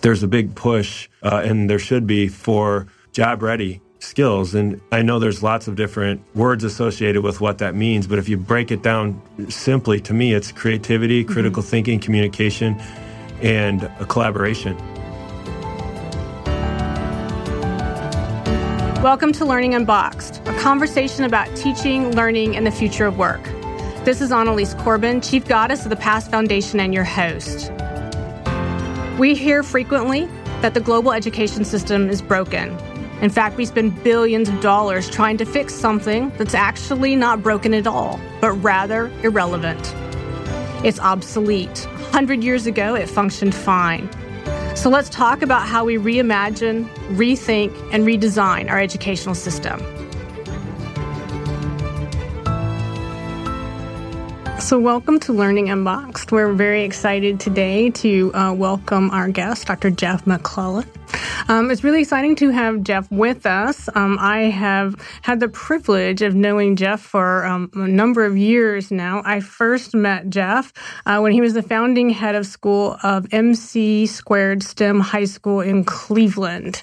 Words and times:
there's 0.00 0.22
a 0.22 0.28
big 0.28 0.54
push, 0.54 1.08
uh, 1.22 1.42
and 1.44 1.68
there 1.68 1.78
should 1.78 2.06
be 2.06 2.28
for 2.28 2.86
job 3.12 3.42
ready 3.42 3.80
skills. 3.98 4.54
And 4.54 4.80
I 4.92 5.02
know 5.02 5.18
there's 5.18 5.42
lots 5.42 5.66
of 5.66 5.74
different 5.74 6.22
words 6.34 6.62
associated 6.64 7.22
with 7.22 7.40
what 7.40 7.58
that 7.58 7.74
means, 7.74 8.06
but 8.06 8.18
if 8.18 8.28
you 8.28 8.36
break 8.36 8.70
it 8.70 8.82
down 8.82 9.20
simply, 9.48 10.00
to 10.00 10.14
me, 10.14 10.34
it's 10.34 10.52
creativity, 10.52 11.24
mm-hmm. 11.24 11.32
critical 11.32 11.62
mm-hmm. 11.62 11.70
thinking, 11.70 12.00
communication, 12.00 12.80
and 13.42 13.84
a 13.98 14.06
collaboration. 14.06 14.76
Welcome 19.02 19.32
to 19.34 19.44
Learning 19.44 19.74
Unboxed, 19.74 20.42
a 20.46 20.58
conversation 20.58 21.24
about 21.24 21.54
teaching, 21.56 22.14
learning, 22.16 22.56
and 22.56 22.66
the 22.66 22.70
future 22.70 23.06
of 23.06 23.16
work. 23.16 23.42
This 24.04 24.20
is 24.20 24.32
Annalise 24.32 24.74
Corbin, 24.74 25.20
Chief 25.20 25.46
Goddess 25.46 25.84
of 25.84 25.90
the 25.90 25.96
PAST 25.96 26.30
Foundation, 26.30 26.80
and 26.80 26.94
your 26.94 27.04
host. 27.04 27.70
We 29.18 29.34
hear 29.34 29.64
frequently 29.64 30.26
that 30.62 30.74
the 30.74 30.80
global 30.80 31.12
education 31.12 31.64
system 31.64 32.08
is 32.08 32.22
broken. 32.22 32.78
In 33.20 33.30
fact, 33.30 33.56
we 33.56 33.64
spend 33.64 34.04
billions 34.04 34.48
of 34.48 34.60
dollars 34.60 35.10
trying 35.10 35.36
to 35.38 35.44
fix 35.44 35.74
something 35.74 36.30
that's 36.38 36.54
actually 36.54 37.16
not 37.16 37.42
broken 37.42 37.74
at 37.74 37.88
all, 37.88 38.20
but 38.40 38.52
rather 38.52 39.10
irrelevant. 39.24 39.92
It's 40.84 41.00
obsolete. 41.00 41.84
100 41.86 42.44
years 42.44 42.66
ago, 42.66 42.94
it 42.94 43.08
functioned 43.08 43.56
fine. 43.56 44.08
So 44.76 44.88
let's 44.88 45.08
talk 45.08 45.42
about 45.42 45.66
how 45.66 45.84
we 45.84 45.96
reimagine, 45.96 46.88
rethink, 47.16 47.76
and 47.92 48.06
redesign 48.06 48.70
our 48.70 48.78
educational 48.78 49.34
system. 49.34 49.80
So, 54.68 54.78
welcome 54.78 55.18
to 55.20 55.32
Learning 55.32 55.70
Unboxed. 55.70 56.30
We're 56.30 56.52
very 56.52 56.82
excited 56.82 57.40
today 57.40 57.88
to 57.88 58.34
uh, 58.34 58.52
welcome 58.52 59.10
our 59.12 59.26
guest, 59.26 59.66
Dr. 59.66 59.88
Jeff 59.88 60.26
McClellan. 60.26 60.84
Um, 61.48 61.70
it's 61.70 61.82
really 61.82 62.00
exciting 62.00 62.36
to 62.36 62.50
have 62.50 62.82
Jeff 62.82 63.10
with 63.10 63.46
us. 63.46 63.88
Um, 63.94 64.18
I 64.20 64.42
have 64.50 64.96
had 65.22 65.40
the 65.40 65.48
privilege 65.48 66.22
of 66.22 66.34
knowing 66.34 66.76
Jeff 66.76 67.00
for 67.00 67.44
um, 67.44 67.70
a 67.74 67.88
number 67.88 68.24
of 68.24 68.36
years 68.36 68.90
now. 68.90 69.22
I 69.24 69.40
first 69.40 69.94
met 69.94 70.28
Jeff 70.28 70.72
uh, 71.06 71.20
when 71.20 71.32
he 71.32 71.40
was 71.40 71.54
the 71.54 71.62
founding 71.62 72.10
head 72.10 72.34
of 72.34 72.46
school 72.46 72.98
of 73.02 73.26
MC 73.32 74.06
Squared 74.06 74.62
STEM 74.62 75.00
High 75.00 75.24
School 75.24 75.60
in 75.60 75.84
Cleveland. 75.84 76.82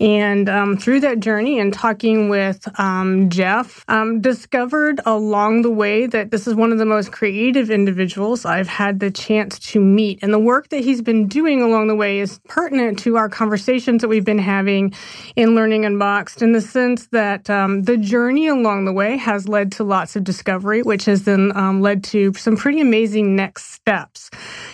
And 0.00 0.48
um, 0.48 0.76
through 0.76 1.00
that 1.00 1.20
journey 1.20 1.58
and 1.58 1.72
talking 1.72 2.28
with 2.28 2.68
um, 2.78 3.30
Jeff, 3.30 3.84
um, 3.88 4.20
discovered 4.20 5.00
along 5.06 5.62
the 5.62 5.70
way 5.70 6.06
that 6.06 6.30
this 6.30 6.46
is 6.46 6.54
one 6.54 6.72
of 6.72 6.78
the 6.78 6.84
most 6.84 7.12
creative 7.12 7.70
individuals 7.70 8.44
I've 8.44 8.68
had 8.68 9.00
the 9.00 9.10
chance 9.10 9.58
to 9.70 9.80
meet. 9.80 10.18
And 10.22 10.32
the 10.32 10.38
work 10.38 10.68
that 10.68 10.84
he's 10.84 11.02
been 11.02 11.28
doing 11.28 11.62
along 11.62 11.88
the 11.88 11.96
way 11.96 12.18
is 12.18 12.40
pertinent 12.48 12.98
to 13.00 13.16
our 13.16 13.28
conversations 13.62 14.02
that 14.02 14.08
we've 14.08 14.24
been 14.24 14.40
having 14.40 14.92
in 15.36 15.54
Learning 15.54 15.84
Unboxed 15.84 16.42
in 16.42 16.50
the 16.50 16.60
sense 16.60 17.06
that 17.08 17.48
um, 17.48 17.84
the 17.84 17.96
journey 17.96 18.48
along 18.48 18.86
the 18.86 18.92
way 18.92 19.16
has 19.16 19.46
led 19.46 19.70
to 19.70 19.84
lots 19.84 20.16
of 20.16 20.24
discovery, 20.24 20.82
which 20.82 21.04
has 21.04 21.22
then 21.22 21.56
um, 21.56 21.80
led 21.80 22.02
to 22.02 22.34
some 22.34 22.56
pretty 22.56 22.80
amazing 22.80 23.36
next 23.36 23.70
steps. 23.70 24.30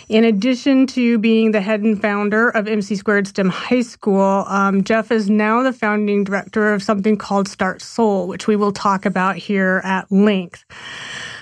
In 0.08 0.24
addition 0.24 0.86
to 0.86 1.18
being 1.18 1.50
the 1.52 1.60
head 1.60 1.82
and 1.82 2.00
founder 2.00 2.48
of 2.48 2.66
MC 2.66 2.96
Squared 2.96 3.26
STEM 3.26 3.50
High 3.50 3.82
School, 3.82 4.46
um, 4.48 4.82
Jeff 4.82 5.12
is 5.12 5.28
now 5.28 5.62
the 5.62 5.72
founding 5.74 6.24
director 6.24 6.72
of 6.72 6.82
something 6.82 7.18
called 7.18 7.46
StartSOLE, 7.46 8.26
which 8.26 8.46
we 8.46 8.56
will 8.56 8.72
talk 8.72 9.04
about 9.04 9.36
here 9.36 9.82
at 9.84 10.10
length. 10.10 10.64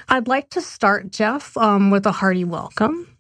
I'd 0.09 0.27
like 0.27 0.51
to 0.51 0.61
start, 0.61 1.13
Jeff, 1.13 1.57
um, 1.57 1.93
with 1.93 2.07
a 2.07 2.13
hearty 2.13 2.43
welcome. 2.43 3.16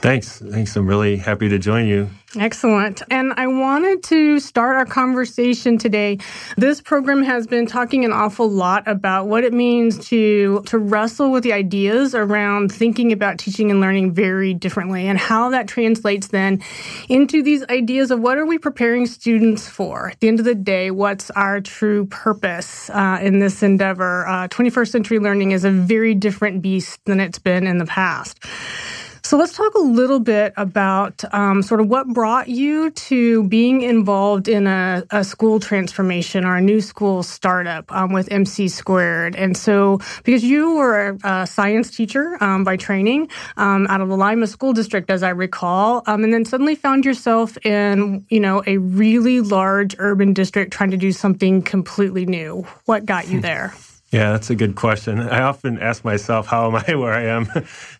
Thanks. 0.00 0.38
Thanks. 0.38 0.76
I'm 0.76 0.86
really 0.86 1.16
happy 1.16 1.48
to 1.48 1.58
join 1.58 1.86
you. 1.86 2.10
Excellent. 2.38 3.02
And 3.10 3.32
I 3.36 3.46
wanted 3.46 4.02
to 4.04 4.40
start 4.40 4.76
our 4.76 4.84
conversation 4.84 5.78
today. 5.78 6.18
This 6.56 6.82
program 6.82 7.22
has 7.22 7.46
been 7.46 7.66
talking 7.66 8.04
an 8.04 8.12
awful 8.12 8.48
lot 8.48 8.86
about 8.86 9.26
what 9.26 9.42
it 9.42 9.54
means 9.54 10.06
to, 10.08 10.60
to 10.66 10.78
wrestle 10.78 11.30
with 11.30 11.44
the 11.44 11.54
ideas 11.54 12.14
around 12.14 12.72
thinking 12.72 13.10
about 13.10 13.38
teaching 13.38 13.70
and 13.70 13.80
learning 13.80 14.12
very 14.12 14.52
differently 14.52 15.06
and 15.06 15.18
how 15.18 15.48
that 15.50 15.66
translates 15.66 16.28
then 16.28 16.62
into 17.08 17.42
these 17.42 17.64
ideas 17.70 18.10
of 18.10 18.20
what 18.20 18.36
are 18.36 18.46
we 18.46 18.58
preparing 18.58 19.06
students 19.06 19.66
for? 19.66 20.10
At 20.10 20.20
the 20.20 20.28
end 20.28 20.38
of 20.38 20.44
the 20.44 20.54
day, 20.54 20.90
what's 20.90 21.30
our 21.30 21.60
true 21.60 22.06
purpose 22.06 22.90
uh, 22.90 23.18
in 23.22 23.38
this 23.38 23.62
endeavor? 23.62 24.26
Uh, 24.26 24.48
21st 24.48 24.88
century 24.88 25.18
learning 25.20 25.52
is 25.52 25.64
a 25.64 25.70
very 25.70 26.14
different 26.14 26.60
beast 26.60 27.02
than 27.06 27.18
it's 27.18 27.38
been 27.38 27.66
in 27.66 27.78
the 27.78 27.86
past. 27.86 28.38
So 29.26 29.36
let's 29.36 29.54
talk 29.54 29.74
a 29.74 29.80
little 29.80 30.20
bit 30.20 30.52
about 30.56 31.24
um, 31.34 31.60
sort 31.60 31.80
of 31.80 31.88
what 31.88 32.06
brought 32.06 32.46
you 32.46 32.90
to 32.92 33.42
being 33.48 33.82
involved 33.82 34.46
in 34.46 34.68
a, 34.68 35.02
a 35.10 35.24
school 35.24 35.58
transformation 35.58 36.44
or 36.44 36.54
a 36.54 36.60
new 36.60 36.80
school 36.80 37.24
startup 37.24 37.90
um, 37.90 38.12
with 38.12 38.30
MC 38.30 38.68
Squared. 38.68 39.34
And 39.34 39.56
so, 39.56 39.98
because 40.22 40.44
you 40.44 40.76
were 40.76 41.18
a, 41.24 41.44
science 41.44 41.96
teacher 41.96 42.36
um, 42.40 42.62
by 42.62 42.76
training 42.76 43.28
um, 43.56 43.88
out 43.88 44.00
of 44.00 44.08
the 44.08 44.16
Lima 44.16 44.46
School 44.46 44.72
District, 44.72 45.10
as 45.10 45.24
I 45.24 45.30
recall, 45.30 46.04
um, 46.06 46.22
and 46.22 46.32
then 46.32 46.44
suddenly 46.44 46.76
found 46.76 47.04
yourself 47.04 47.58
in, 47.66 48.24
you 48.28 48.38
know, 48.38 48.62
a 48.64 48.78
really 48.78 49.40
large 49.40 49.96
urban 49.98 50.34
district 50.34 50.72
trying 50.72 50.92
to 50.92 50.96
do 50.96 51.10
something 51.10 51.62
completely 51.62 52.26
new. 52.26 52.64
What 52.84 53.06
got 53.06 53.26
you 53.26 53.40
there? 53.50 53.74
Yeah, 54.16 54.32
that's 54.32 54.48
a 54.48 54.54
good 54.54 54.76
question. 54.76 55.20
I 55.20 55.42
often 55.42 55.78
ask 55.78 56.02
myself, 56.02 56.46
"How 56.46 56.68
am 56.68 56.74
I 56.74 56.94
where 56.94 57.12
I 57.12 57.24
am?" 57.24 57.48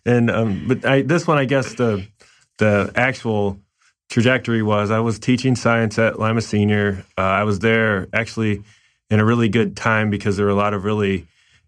and 0.03 0.31
um, 0.31 0.67
but 0.67 0.83
I, 0.83 1.03
this 1.03 1.27
one, 1.27 1.37
I 1.37 1.45
guess 1.45 1.75
the 1.75 2.07
the 2.57 2.91
actual 2.95 3.59
trajectory 4.09 4.63
was 4.63 4.89
I 4.89 4.99
was 4.99 5.19
teaching 5.19 5.55
science 5.55 5.99
at 5.99 6.19
Lima 6.19 6.41
Senior. 6.41 7.05
Uh, 7.19 7.21
I 7.21 7.43
was 7.43 7.59
there 7.59 8.07
actually 8.13 8.63
in 9.11 9.19
a 9.19 9.25
really 9.25 9.47
good 9.47 9.77
time 9.77 10.09
because 10.09 10.37
there 10.37 10.47
were 10.47 10.51
a 10.51 10.55
lot 10.55 10.73
of 10.73 10.85
really 10.85 11.27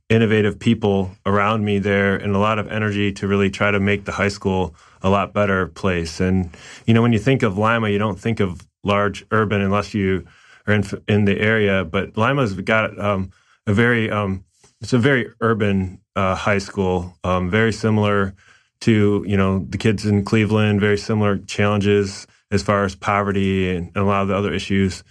innovative 0.09 0.57
people 0.57 1.11
around 1.27 1.63
me 1.63 1.77
there 1.77 2.15
and 2.15 2.35
a 2.35 2.39
lot 2.39 2.57
of 2.57 2.67
energy 2.71 3.11
to 3.11 3.27
really 3.27 3.51
try 3.51 3.69
to 3.69 3.79
make 3.79 4.05
the 4.05 4.13
high 4.13 4.29
school 4.29 4.73
a 5.03 5.11
lot 5.11 5.31
better 5.31 5.67
place. 5.67 6.19
And 6.19 6.49
you 6.87 6.95
know, 6.95 7.03
when 7.03 7.13
you 7.13 7.19
think 7.19 7.43
of 7.43 7.59
Lima, 7.59 7.89
you 7.89 7.99
don't 7.99 8.19
think 8.19 8.39
of 8.39 8.67
large 8.83 9.23
urban 9.29 9.61
unless 9.61 9.93
you 9.93 10.25
are 10.65 10.73
in 10.73 10.83
in 11.07 11.25
the 11.25 11.39
area. 11.39 11.85
But 11.85 12.17
Lima's 12.17 12.55
got 12.55 12.99
um, 12.99 13.29
a 13.69 13.73
very 13.73 14.09
um, 14.09 14.43
it's 14.81 14.93
a 14.93 14.97
very 14.97 15.29
urban 15.41 16.01
uh, 16.15 16.35
high 16.35 16.57
school, 16.57 17.15
um, 17.23 17.49
very 17.51 17.71
similar 17.71 18.33
to 18.81 19.23
you 19.27 19.37
know 19.37 19.65
the 19.69 19.77
kids 19.77 20.05
in 20.05 20.25
Cleveland, 20.25 20.81
very 20.81 20.97
similar 20.97 21.37
challenges 21.37 22.25
as 22.51 22.63
far 22.63 22.83
as 22.83 22.95
poverty 22.95 23.69
and, 23.69 23.95
a 23.95 24.03
lot 24.03 24.23
of 24.23 24.27
the 24.27 24.35
other 24.35 24.51
issues 24.51 25.03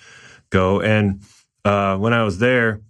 go. 0.51 0.81
And 0.81 1.23
uh, 1.65 1.97
when 1.99 2.13
I 2.13 2.25
was 2.25 2.39
there, 2.41 2.81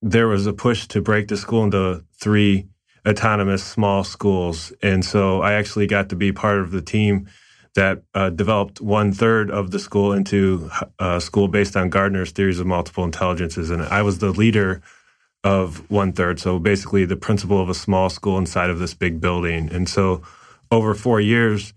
there 0.00 0.28
was 0.28 0.46
a 0.46 0.52
push 0.52 0.86
to 0.88 1.02
break 1.02 1.26
the 1.26 1.36
school 1.36 1.64
into 1.64 2.04
three 2.20 2.68
autonomous 3.06 3.64
small 3.64 4.04
schools, 4.04 4.72
and 4.80 5.04
so 5.04 5.42
I 5.42 5.54
actually 5.54 5.88
got 5.88 6.10
to 6.10 6.16
be 6.16 6.30
part 6.30 6.60
of 6.60 6.70
the 6.70 6.82
team 6.82 7.28
that 7.74 8.02
uh, 8.14 8.30
developed 8.30 8.80
one 8.80 9.12
third 9.12 9.50
of 9.50 9.70
the 9.70 9.78
school 9.78 10.12
into 10.12 10.70
a 10.98 11.04
uh, 11.04 11.20
school 11.20 11.48
based 11.48 11.76
on 11.76 11.88
Gardner's 11.88 12.32
theories 12.32 12.60
of 12.60 12.66
multiple 12.66 13.04
intelligences, 13.04 13.70
and 13.70 13.82
I 13.82 14.02
was 14.02 14.18
the 14.18 14.30
leader 14.30 14.82
of 15.44 15.90
one 15.90 16.12
third. 16.12 16.38
So 16.38 16.58
basically, 16.58 17.04
the 17.04 17.16
principal 17.16 17.60
of 17.60 17.68
a 17.68 17.74
small 17.74 18.10
school 18.10 18.38
inside 18.38 18.70
of 18.70 18.78
this 18.78 18.94
big 18.94 19.20
building. 19.20 19.70
And 19.72 19.88
so, 19.88 20.22
over 20.70 20.94
four 20.94 21.20
years 21.20 21.72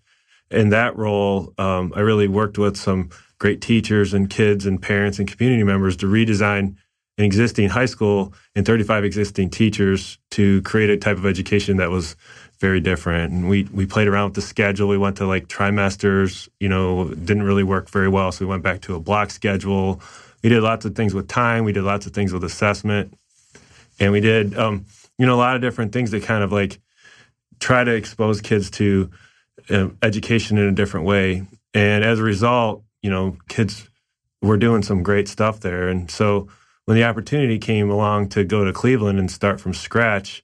in 0.51 0.69
that 0.69 0.96
role, 0.96 1.53
um, 1.57 1.94
I 1.96 2.02
really 2.02 2.28
worked 2.28 2.57
with 2.57 2.78
some 2.78 3.09
great 3.40 3.62
teachers 3.62 4.13
and 4.13 4.29
kids 4.29 4.66
and 4.66 4.81
parents 4.81 5.19
and 5.19 5.29
community 5.29 5.63
members 5.63 5.97
to 5.97 6.06
redesign 6.06 6.75
an 7.18 7.25
existing 7.25 7.69
high 7.69 7.85
school 7.85 8.34
and 8.56 8.66
35 8.66 9.03
existing 9.03 9.50
teachers 9.50 10.18
to 10.31 10.62
create 10.63 10.90
a 10.90 10.97
type 10.97 11.18
of 11.18 11.25
education 11.25 11.78
that 11.78 11.90
was 11.90 12.16
very 12.59 12.79
different. 12.79 13.31
And 13.31 13.50
we 13.50 13.63
we 13.72 13.85
played 13.85 14.07
around 14.07 14.29
with 14.29 14.35
the 14.35 14.41
schedule. 14.41 14.88
We 14.88 14.97
went 14.97 15.18
to 15.18 15.25
like 15.25 15.47
trimesters. 15.47 16.50
You 16.59 16.69
know, 16.69 17.13
didn't 17.13 17.44
really 17.44 17.63
work 17.63 17.90
very 17.90 18.09
well, 18.09 18.31
so 18.31 18.46
we 18.46 18.50
went 18.50 18.64
back 18.64 18.82
to 18.82 18.96
a 18.96 18.99
block 18.99 19.32
schedule. 19.32 20.02
We 20.43 20.49
did 20.49 20.61
lots 20.61 20.85
of 20.85 20.96
things 20.96 21.14
with 21.14 21.29
time. 21.29 21.64
We 21.64 21.72
did 21.72 21.84
lots 21.84 22.05
of 22.05 22.14
things 22.14 22.34
with 22.34 22.43
assessment 22.43 23.14
and 23.99 24.11
we 24.11 24.22
did 24.22 24.57
um, 24.57 24.85
you 25.17 25.25
know 25.25 25.35
a 25.35 25.37
lot 25.37 25.55
of 25.55 25.61
different 25.61 25.91
things 25.91 26.11
that 26.11 26.23
kind 26.23 26.43
of 26.43 26.51
like 26.51 26.79
try 27.59 27.84
to 27.84 27.93
expose 27.93 28.41
kids 28.41 28.69
to 28.72 29.09
uh, 29.69 29.87
education 30.01 30.57
in 30.57 30.66
a 30.66 30.72
different 30.72 31.05
way. 31.05 31.47
And 31.73 32.03
as 32.03 32.19
a 32.19 32.23
result 32.23 32.84
you 33.01 33.09
know 33.09 33.37
kids 33.49 33.87
were 34.41 34.57
doing 34.57 34.84
some 34.84 35.03
great 35.03 35.28
stuff 35.28 35.59
there. 35.61 35.87
And 35.87 36.09
so 36.11 36.49
when 36.85 36.95
the 36.95 37.03
opportunity 37.03 37.59
came 37.59 37.90
along 37.90 38.29
to 38.29 38.43
go 38.43 38.63
to 38.63 38.73
cleveland 38.73 39.19
and 39.19 39.29
start 39.31 39.59
from 39.59 39.73
scratch 39.73 40.43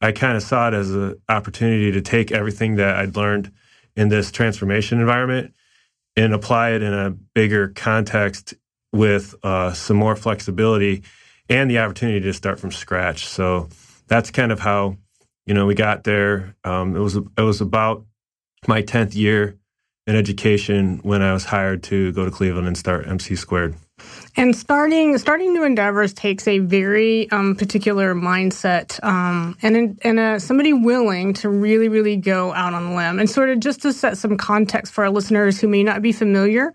i 0.00 0.12
kind 0.12 0.36
of 0.36 0.42
saw 0.42 0.68
it 0.68 0.74
as 0.74 0.90
an 0.90 1.20
opportunity 1.28 1.92
to 1.92 2.00
take 2.00 2.32
everything 2.32 2.76
that 2.76 2.96
i'd 2.96 3.16
learned 3.16 3.52
in 3.96 4.08
this 4.08 4.30
transformation 4.30 5.00
environment 5.00 5.54
and 6.16 6.34
apply 6.34 6.70
it 6.70 6.82
in 6.82 6.92
a 6.92 7.10
bigger 7.10 7.68
context 7.68 8.54
with 8.92 9.34
uh, 9.42 9.72
some 9.72 9.96
more 9.96 10.14
flexibility 10.14 11.02
and 11.52 11.70
the 11.70 11.78
opportunity 11.78 12.20
to 12.20 12.32
start 12.32 12.58
from 12.58 12.72
scratch. 12.72 13.26
So 13.26 13.68
that's 14.08 14.30
kind 14.30 14.50
of 14.50 14.60
how 14.60 14.96
you 15.46 15.52
know 15.52 15.66
we 15.66 15.74
got 15.74 16.04
there. 16.04 16.56
Um, 16.64 16.96
it 16.96 17.00
was 17.00 17.16
it 17.16 17.42
was 17.42 17.60
about 17.60 18.04
my 18.66 18.80
tenth 18.80 19.14
year 19.14 19.58
in 20.06 20.16
education 20.16 21.00
when 21.02 21.20
I 21.20 21.32
was 21.32 21.44
hired 21.44 21.82
to 21.84 22.10
go 22.12 22.24
to 22.24 22.30
Cleveland 22.30 22.66
and 22.66 22.76
start 22.76 23.06
MC 23.06 23.36
Squared. 23.36 23.76
And 24.34 24.56
starting 24.56 25.18
starting 25.18 25.52
new 25.52 25.62
endeavors 25.62 26.14
takes 26.14 26.48
a 26.48 26.58
very 26.58 27.30
um, 27.30 27.54
particular 27.54 28.14
mindset 28.14 29.02
um, 29.04 29.58
and 29.60 29.98
and 30.02 30.18
uh, 30.18 30.38
somebody 30.38 30.72
willing 30.72 31.34
to 31.34 31.50
really 31.50 31.90
really 31.90 32.16
go 32.16 32.52
out 32.54 32.72
on 32.72 32.82
a 32.82 32.96
limb. 32.96 33.18
And 33.18 33.28
sort 33.28 33.50
of 33.50 33.60
just 33.60 33.82
to 33.82 33.92
set 33.92 34.16
some 34.16 34.38
context 34.38 34.94
for 34.94 35.04
our 35.04 35.10
listeners 35.10 35.60
who 35.60 35.68
may 35.68 35.82
not 35.82 36.00
be 36.00 36.12
familiar 36.12 36.72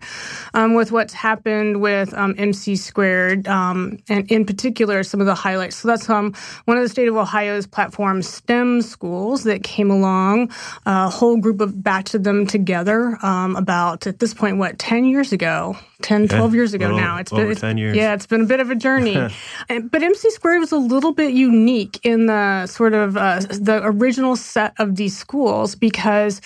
um, 0.54 0.74
with 0.74 0.92
what's 0.92 1.12
happened 1.12 1.80
with 1.80 2.14
MC 2.14 2.72
um, 2.72 2.76
Squared, 2.76 3.48
um, 3.48 3.98
and 4.08 4.30
in 4.30 4.46
particular 4.46 5.02
some 5.02 5.20
of 5.20 5.26
the 5.26 5.34
highlights. 5.34 5.76
So 5.76 5.88
that's 5.88 6.08
um, 6.08 6.34
one 6.66 6.76
of 6.76 6.84
the 6.84 6.88
state 6.88 7.08
of 7.08 7.16
Ohio's 7.16 7.66
platform 7.66 8.22
STEM 8.22 8.82
schools 8.82 9.42
that 9.44 9.64
came 9.64 9.90
along. 9.90 10.52
A 10.86 11.10
whole 11.10 11.36
group 11.38 11.60
of 11.60 11.82
batch 11.82 12.14
of 12.14 12.22
them 12.22 12.46
together 12.46 13.18
about 13.22 14.06
at 14.06 14.20
this 14.20 14.32
point 14.32 14.58
what 14.58 14.78
ten 14.78 15.04
years 15.04 15.32
ago 15.32 15.76
10, 16.02 16.28
12 16.28 16.54
years 16.54 16.74
ago 16.74 16.86
little, 16.86 17.00
now. 17.00 17.18
It's 17.18 17.32
been 17.32 17.47
it's, 17.52 17.60
10 17.60 17.78
years. 17.78 17.96
Yeah, 17.96 18.14
it's 18.14 18.26
been 18.26 18.42
a 18.42 18.46
bit 18.46 18.60
of 18.60 18.70
a 18.70 18.74
journey. 18.74 19.14
but 19.68 20.02
MC 20.02 20.30
Squared 20.30 20.60
was 20.60 20.72
a 20.72 20.78
little 20.78 21.12
bit 21.12 21.32
unique 21.32 22.00
in 22.02 22.26
the 22.26 22.66
sort 22.66 22.94
of 22.94 23.16
uh, 23.16 23.40
the 23.40 23.80
original 23.84 24.36
set 24.36 24.74
of 24.78 24.96
these 24.96 25.16
schools 25.16 25.74
because 25.74 26.40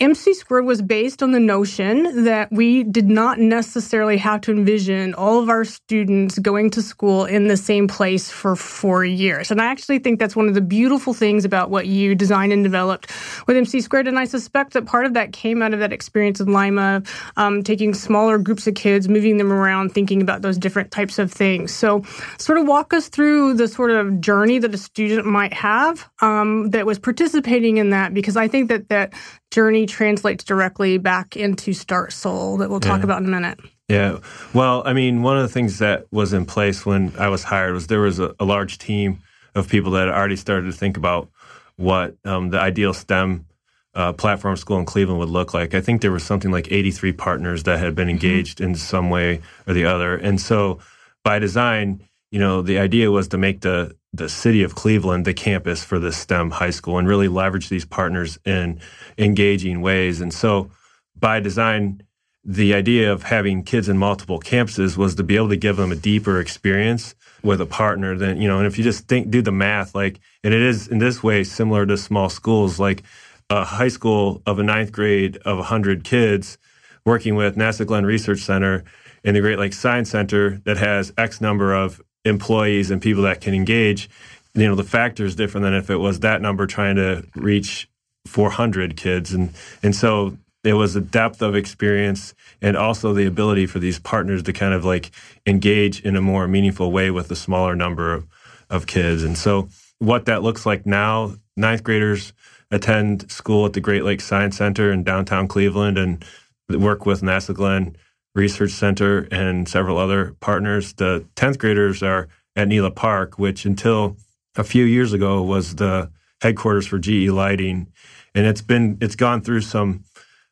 MC 0.00 0.34
Squared 0.34 0.64
was 0.64 0.82
based 0.82 1.22
on 1.22 1.30
the 1.30 1.38
notion 1.38 2.24
that 2.24 2.50
we 2.50 2.82
did 2.82 3.08
not 3.08 3.38
necessarily 3.38 4.16
have 4.16 4.40
to 4.40 4.50
envision 4.50 5.14
all 5.14 5.40
of 5.40 5.48
our 5.48 5.64
students 5.64 6.36
going 6.40 6.68
to 6.70 6.82
school 6.82 7.24
in 7.26 7.46
the 7.46 7.56
same 7.56 7.86
place 7.86 8.28
for 8.28 8.56
four 8.56 9.04
years. 9.04 9.52
And 9.52 9.62
I 9.62 9.66
actually 9.66 10.00
think 10.00 10.18
that's 10.18 10.34
one 10.34 10.48
of 10.48 10.54
the 10.54 10.60
beautiful 10.60 11.14
things 11.14 11.44
about 11.44 11.70
what 11.70 11.86
you 11.86 12.16
designed 12.16 12.52
and 12.52 12.64
developed 12.64 13.12
with 13.46 13.56
MC 13.56 13.80
Squared. 13.80 14.08
And 14.08 14.18
I 14.18 14.24
suspect 14.24 14.72
that 14.72 14.84
part 14.84 15.06
of 15.06 15.14
that 15.14 15.32
came 15.32 15.62
out 15.62 15.72
of 15.72 15.78
that 15.78 15.92
experience 15.92 16.40
in 16.40 16.52
Lima, 16.52 17.04
um, 17.36 17.62
taking 17.62 17.94
smaller 17.94 18.36
groups 18.38 18.66
of 18.66 18.74
kids, 18.74 19.08
moving 19.08 19.36
them 19.36 19.52
around, 19.52 19.90
thinking 19.90 20.20
about 20.20 20.42
those 20.42 20.58
different 20.58 20.90
types 20.90 21.20
of 21.20 21.30
things. 21.30 21.72
So, 21.72 22.02
sort 22.38 22.58
of 22.58 22.66
walk 22.66 22.92
us 22.92 23.08
through 23.08 23.54
the 23.54 23.68
sort 23.68 23.92
of 23.92 24.20
journey 24.20 24.58
that 24.58 24.74
a 24.74 24.78
student 24.78 25.24
might 25.24 25.52
have 25.52 26.10
um, 26.20 26.70
that 26.70 26.84
was 26.84 26.98
participating 26.98 27.76
in 27.76 27.90
that, 27.90 28.12
because 28.12 28.36
I 28.36 28.48
think 28.48 28.70
that 28.70 28.88
that 28.88 29.12
journey 29.54 29.86
translates 29.86 30.42
directly 30.42 30.98
back 30.98 31.36
into 31.36 31.70
StartSOLE 31.70 32.58
that 32.58 32.68
we'll 32.68 32.80
talk 32.80 32.98
yeah. 32.98 33.04
about 33.04 33.22
in 33.22 33.28
a 33.28 33.30
minute. 33.30 33.60
Yeah. 33.88 34.18
Well, 34.52 34.82
I 34.84 34.94
mean, 34.94 35.22
one 35.22 35.36
of 35.36 35.44
the 35.44 35.48
things 35.48 35.78
that 35.78 36.06
was 36.10 36.32
in 36.32 36.44
place 36.44 36.84
when 36.84 37.12
I 37.20 37.28
was 37.28 37.44
hired 37.44 37.72
was 37.72 37.86
there 37.86 38.00
was 38.00 38.18
a, 38.18 38.34
a 38.40 38.44
large 38.44 38.78
team 38.78 39.20
of 39.54 39.68
people 39.68 39.92
that 39.92 40.08
had 40.08 40.16
already 40.16 40.34
started 40.34 40.66
to 40.66 40.72
think 40.72 40.96
about 40.96 41.28
what 41.76 42.16
um, 42.24 42.50
the 42.50 42.58
ideal 42.58 42.92
STEM 42.92 43.46
uh, 43.94 44.12
platform 44.12 44.56
school 44.56 44.80
in 44.80 44.86
Cleveland 44.86 45.20
would 45.20 45.28
look 45.28 45.54
like. 45.54 45.72
I 45.72 45.80
think 45.80 46.00
there 46.00 46.10
was 46.10 46.24
something 46.24 46.50
like 46.50 46.72
83 46.72 47.12
partners 47.12 47.62
that 47.62 47.78
had 47.78 47.94
been 47.94 48.08
mm-hmm. 48.08 48.10
engaged 48.10 48.58
mm-hmm. 48.58 48.70
in 48.70 48.74
some 48.74 49.08
way 49.08 49.40
or 49.68 49.74
the 49.74 49.84
other. 49.84 50.16
And 50.16 50.40
so 50.40 50.80
by 51.22 51.38
design, 51.38 52.00
you 52.32 52.40
know, 52.40 52.60
the 52.60 52.78
idea 52.78 53.12
was 53.12 53.28
to 53.28 53.38
make 53.38 53.60
the 53.60 53.94
the 54.14 54.28
city 54.28 54.62
of 54.62 54.74
Cleveland 54.74 55.24
the 55.24 55.34
campus 55.34 55.82
for 55.82 55.98
the 55.98 56.12
STEM 56.12 56.52
high 56.52 56.70
school 56.70 56.98
and 56.98 57.08
really 57.08 57.28
leverage 57.28 57.68
these 57.68 57.84
partners 57.84 58.38
in 58.44 58.80
engaging 59.18 59.80
ways. 59.80 60.20
And 60.20 60.32
so 60.32 60.70
by 61.18 61.40
design, 61.40 62.02
the 62.44 62.74
idea 62.74 63.12
of 63.12 63.24
having 63.24 63.64
kids 63.64 63.88
in 63.88 63.98
multiple 63.98 64.38
campuses 64.38 64.96
was 64.96 65.14
to 65.16 65.24
be 65.24 65.34
able 65.34 65.48
to 65.48 65.56
give 65.56 65.76
them 65.76 65.90
a 65.90 65.96
deeper 65.96 66.38
experience 66.38 67.14
with 67.42 67.60
a 67.60 67.66
partner 67.66 68.16
than, 68.16 68.40
you 68.40 68.46
know, 68.46 68.58
and 68.58 68.66
if 68.66 68.78
you 68.78 68.84
just 68.84 69.08
think, 69.08 69.30
do 69.30 69.42
the 69.42 69.52
math, 69.52 69.94
like, 69.94 70.20
and 70.44 70.54
it 70.54 70.62
is 70.62 70.86
in 70.86 70.98
this 70.98 71.22
way 71.22 71.42
similar 71.42 71.84
to 71.86 71.96
small 71.96 72.28
schools, 72.28 72.78
like 72.78 73.02
a 73.50 73.64
high 73.64 73.88
school 73.88 74.42
of 74.46 74.58
a 74.58 74.62
ninth 74.62 74.92
grade 74.92 75.38
of 75.38 75.58
100 75.58 76.04
kids 76.04 76.58
working 77.04 77.34
with 77.34 77.56
NASA 77.56 77.86
Glenn 77.86 78.06
Research 78.06 78.40
Center 78.40 78.84
and 79.24 79.34
the 79.34 79.40
Great 79.40 79.58
Lakes 79.58 79.78
Science 79.78 80.10
Center 80.10 80.60
that 80.64 80.76
has 80.76 81.12
X 81.16 81.40
number 81.40 81.74
of 81.74 82.00
employees 82.24 82.90
and 82.90 83.02
people 83.02 83.22
that 83.24 83.40
can 83.40 83.54
engage, 83.54 84.08
you 84.54 84.66
know, 84.66 84.74
the 84.74 84.84
factor 84.84 85.24
is 85.24 85.34
different 85.34 85.64
than 85.64 85.74
if 85.74 85.90
it 85.90 85.96
was 85.96 86.20
that 86.20 86.40
number 86.40 86.66
trying 86.66 86.96
to 86.96 87.26
reach 87.34 87.88
400 88.26 88.96
kids. 88.96 89.32
And, 89.32 89.52
and 89.82 89.94
so 89.94 90.38
it 90.62 90.74
was 90.74 90.96
a 90.96 91.00
depth 91.00 91.42
of 91.42 91.54
experience 91.54 92.34
and 92.62 92.76
also 92.76 93.12
the 93.12 93.26
ability 93.26 93.66
for 93.66 93.78
these 93.78 93.98
partners 93.98 94.42
to 94.44 94.52
kind 94.52 94.72
of 94.72 94.84
like 94.84 95.10
engage 95.46 96.00
in 96.00 96.16
a 96.16 96.22
more 96.22 96.48
meaningful 96.48 96.90
way 96.90 97.10
with 97.10 97.30
a 97.30 97.36
smaller 97.36 97.76
number 97.76 98.12
of, 98.12 98.26
of 98.70 98.86
kids. 98.86 99.22
And 99.22 99.36
so 99.36 99.68
what 99.98 100.24
that 100.26 100.42
looks 100.42 100.64
like 100.64 100.86
now, 100.86 101.34
ninth 101.56 101.84
graders 101.84 102.32
attend 102.70 103.30
school 103.30 103.66
at 103.66 103.74
the 103.74 103.80
Great 103.80 104.04
Lakes 104.04 104.24
Science 104.24 104.56
Center 104.56 104.90
in 104.90 105.04
downtown 105.04 105.48
Cleveland 105.48 105.98
and 105.98 106.24
work 106.68 107.04
with 107.04 107.20
NASA 107.20 107.54
Glenn 107.54 107.96
Research 108.34 108.72
Center 108.72 109.28
and 109.30 109.68
several 109.68 109.98
other 109.98 110.34
partners. 110.40 110.92
The 110.94 111.26
10th 111.36 111.58
graders 111.58 112.02
are 112.02 112.28
at 112.56 112.68
Nela 112.68 112.94
Park, 112.94 113.38
which 113.38 113.64
until 113.64 114.16
a 114.56 114.64
few 114.64 114.84
years 114.84 115.12
ago 115.12 115.42
was 115.42 115.76
the 115.76 116.10
headquarters 116.40 116.86
for 116.86 116.98
GE 116.98 117.28
Lighting. 117.28 117.88
And 118.34 118.46
it's 118.46 118.60
been, 118.60 118.98
it's 119.00 119.16
gone 119.16 119.40
through 119.40 119.60
some 119.62 120.04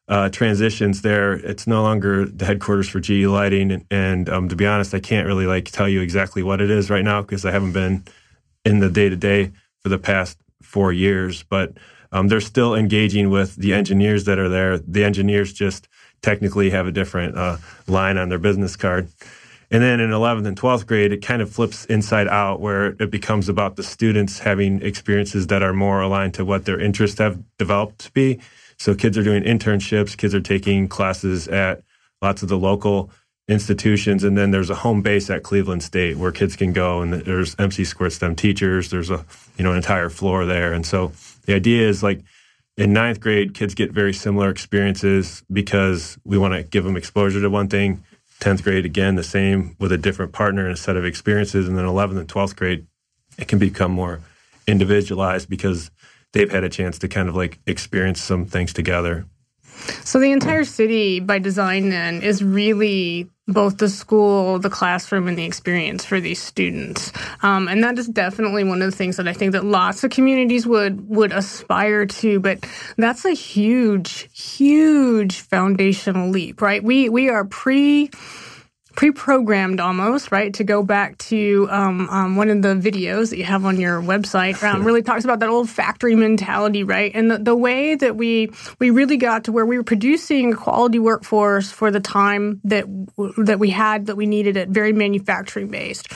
uh, 0.08 0.28
transitions 0.28 1.02
there. 1.02 1.32
It's 1.32 1.66
no 1.66 1.82
longer 1.82 2.26
the 2.26 2.44
headquarters 2.44 2.88
for 2.88 3.00
GE 3.00 3.26
Lighting. 3.26 3.72
And, 3.72 3.86
and 3.90 4.28
um, 4.28 4.48
to 4.48 4.56
be 4.56 4.66
honest, 4.66 4.94
I 4.94 5.00
can't 5.00 5.26
really 5.26 5.46
like 5.46 5.66
tell 5.66 5.88
you 5.88 6.00
exactly 6.00 6.42
what 6.42 6.60
it 6.60 6.70
is 6.70 6.90
right 6.90 7.04
now 7.04 7.22
because 7.22 7.44
I 7.44 7.50
haven't 7.50 7.72
been 7.72 8.04
in 8.64 8.78
the 8.78 8.90
day 8.90 9.08
to 9.08 9.16
day 9.16 9.52
for 9.80 9.88
the 9.88 9.98
past 9.98 10.38
four 10.62 10.92
years. 10.92 11.42
But 11.42 11.76
um, 12.12 12.28
they're 12.28 12.40
still 12.40 12.74
engaging 12.74 13.30
with 13.30 13.56
the 13.56 13.72
engineers 13.72 14.24
that 14.26 14.38
are 14.38 14.48
there. 14.48 14.78
The 14.78 15.04
engineers 15.04 15.52
just 15.52 15.88
technically 16.22 16.70
have 16.70 16.86
a 16.86 16.92
different 16.92 17.36
uh, 17.36 17.58
line 17.86 18.16
on 18.16 18.28
their 18.28 18.38
business 18.38 18.76
card. 18.76 19.08
And 19.70 19.82
then 19.82 20.00
in 20.00 20.10
11th 20.10 20.46
and 20.46 20.56
12th 20.56 20.86
grade, 20.86 21.12
it 21.12 21.22
kind 21.22 21.40
of 21.40 21.50
flips 21.50 21.86
inside 21.86 22.28
out 22.28 22.60
where 22.60 22.88
it 23.00 23.10
becomes 23.10 23.48
about 23.48 23.76
the 23.76 23.82
students 23.82 24.38
having 24.38 24.82
experiences 24.82 25.46
that 25.46 25.62
are 25.62 25.72
more 25.72 26.02
aligned 26.02 26.34
to 26.34 26.44
what 26.44 26.66
their 26.66 26.78
interests 26.78 27.18
have 27.18 27.42
developed 27.56 27.98
to 28.00 28.12
be. 28.12 28.38
So 28.76 28.94
kids 28.94 29.16
are 29.16 29.22
doing 29.22 29.44
internships, 29.44 30.16
kids 30.16 30.34
are 30.34 30.40
taking 30.40 30.88
classes 30.88 31.48
at 31.48 31.82
lots 32.20 32.42
of 32.42 32.50
the 32.50 32.58
local 32.58 33.10
institutions, 33.48 34.24
and 34.24 34.36
then 34.36 34.50
there's 34.50 34.70
a 34.70 34.74
home 34.74 35.02
base 35.02 35.30
at 35.30 35.42
Cleveland 35.42 35.82
State 35.82 36.16
where 36.16 36.32
kids 36.32 36.54
can 36.54 36.72
go, 36.72 37.00
and 37.00 37.12
there's 37.12 37.56
MC 37.58 37.84
Squared 37.84 38.12
STEM 38.12 38.36
teachers. 38.36 38.90
There's 38.90 39.10
a 39.10 39.24
you 39.56 39.64
know 39.64 39.70
an 39.70 39.76
entire 39.76 40.10
floor 40.10 40.44
there, 40.44 40.72
and 40.72 40.86
so 40.86 41.12
the 41.46 41.54
idea 41.54 41.88
is 41.88 42.02
like 42.02 42.20
in 42.76 42.92
ninth 42.92 43.20
grade, 43.20 43.54
kids 43.54 43.74
get 43.74 43.92
very 43.92 44.12
similar 44.12 44.48
experiences 44.48 45.42
because 45.52 46.18
we 46.24 46.38
want 46.38 46.54
to 46.54 46.62
give 46.62 46.84
them 46.84 46.96
exposure 46.96 47.40
to 47.40 47.50
one 47.50 47.68
thing. 47.68 48.02
10th 48.40 48.62
grade, 48.62 48.84
again, 48.84 49.14
the 49.14 49.22
same 49.22 49.76
with 49.78 49.92
a 49.92 49.98
different 49.98 50.32
partner 50.32 50.64
and 50.64 50.74
a 50.74 50.76
set 50.76 50.96
of 50.96 51.04
experiences. 51.04 51.68
And 51.68 51.78
then 51.78 51.84
11th 51.84 52.18
and 52.18 52.28
12th 52.28 52.56
grade, 52.56 52.86
it 53.38 53.46
can 53.46 53.58
become 53.58 53.92
more 53.92 54.20
individualized 54.66 55.48
because 55.48 55.90
they've 56.32 56.50
had 56.50 56.64
a 56.64 56.68
chance 56.68 56.98
to 57.00 57.08
kind 57.08 57.28
of 57.28 57.36
like 57.36 57.58
experience 57.66 58.20
some 58.20 58.46
things 58.46 58.72
together. 58.72 59.26
So 60.04 60.18
the 60.18 60.32
entire 60.32 60.64
city, 60.64 61.20
by 61.20 61.38
design, 61.38 61.88
then, 61.88 62.22
is 62.22 62.42
really 62.42 63.28
both 63.48 63.78
the 63.78 63.88
school, 63.88 64.58
the 64.58 64.70
classroom, 64.70 65.26
and 65.28 65.36
the 65.36 65.44
experience 65.44 66.04
for 66.04 66.20
these 66.20 66.40
students. 66.40 67.12
Um, 67.42 67.68
and 67.68 67.82
that 67.82 67.98
is 67.98 68.06
definitely 68.06 68.64
one 68.64 68.82
of 68.82 68.90
the 68.90 68.96
things 68.96 69.16
that 69.16 69.26
I 69.26 69.32
think 69.32 69.52
that 69.52 69.64
lots 69.64 70.04
of 70.04 70.10
communities 70.10 70.66
would 70.66 71.08
would 71.08 71.32
aspire 71.32 72.06
to. 72.06 72.40
But 72.40 72.64
that's 72.96 73.24
a 73.24 73.32
huge, 73.32 74.28
huge 74.32 75.40
foundational 75.40 76.28
leap, 76.28 76.62
right? 76.62 76.82
We 76.82 77.08
we 77.08 77.28
are 77.28 77.44
pre 77.44 78.10
pre-programmed 78.94 79.80
almost, 79.80 80.30
right? 80.32 80.52
To 80.54 80.64
go 80.64 80.82
back 80.82 81.18
to 81.18 81.68
um, 81.70 82.08
um, 82.10 82.36
one 82.36 82.50
of 82.50 82.62
the 82.62 82.74
videos 82.74 83.30
that 83.30 83.38
you 83.38 83.44
have 83.44 83.64
on 83.64 83.80
your 83.80 84.00
website, 84.02 84.62
um, 84.62 84.84
really 84.84 85.02
talks 85.02 85.24
about 85.24 85.40
that 85.40 85.48
old 85.48 85.68
factory 85.68 86.14
mentality, 86.14 86.84
right? 86.84 87.10
And 87.14 87.30
the, 87.30 87.38
the 87.38 87.56
way 87.56 87.94
that 87.94 88.16
we 88.16 88.50
we 88.78 88.90
really 88.90 89.16
got 89.16 89.44
to 89.44 89.52
where 89.52 89.66
we 89.66 89.76
were 89.76 89.84
producing 89.84 90.52
a 90.52 90.56
quality 90.56 90.98
workforce 90.98 91.70
for 91.70 91.90
the 91.90 92.00
time 92.00 92.60
that 92.64 92.84
that 93.38 93.58
we 93.58 93.70
had 93.70 94.06
that 94.06 94.16
we 94.16 94.26
needed 94.26 94.56
it, 94.56 94.68
very 94.68 94.92
manufacturing 94.92 95.68
based, 95.68 96.08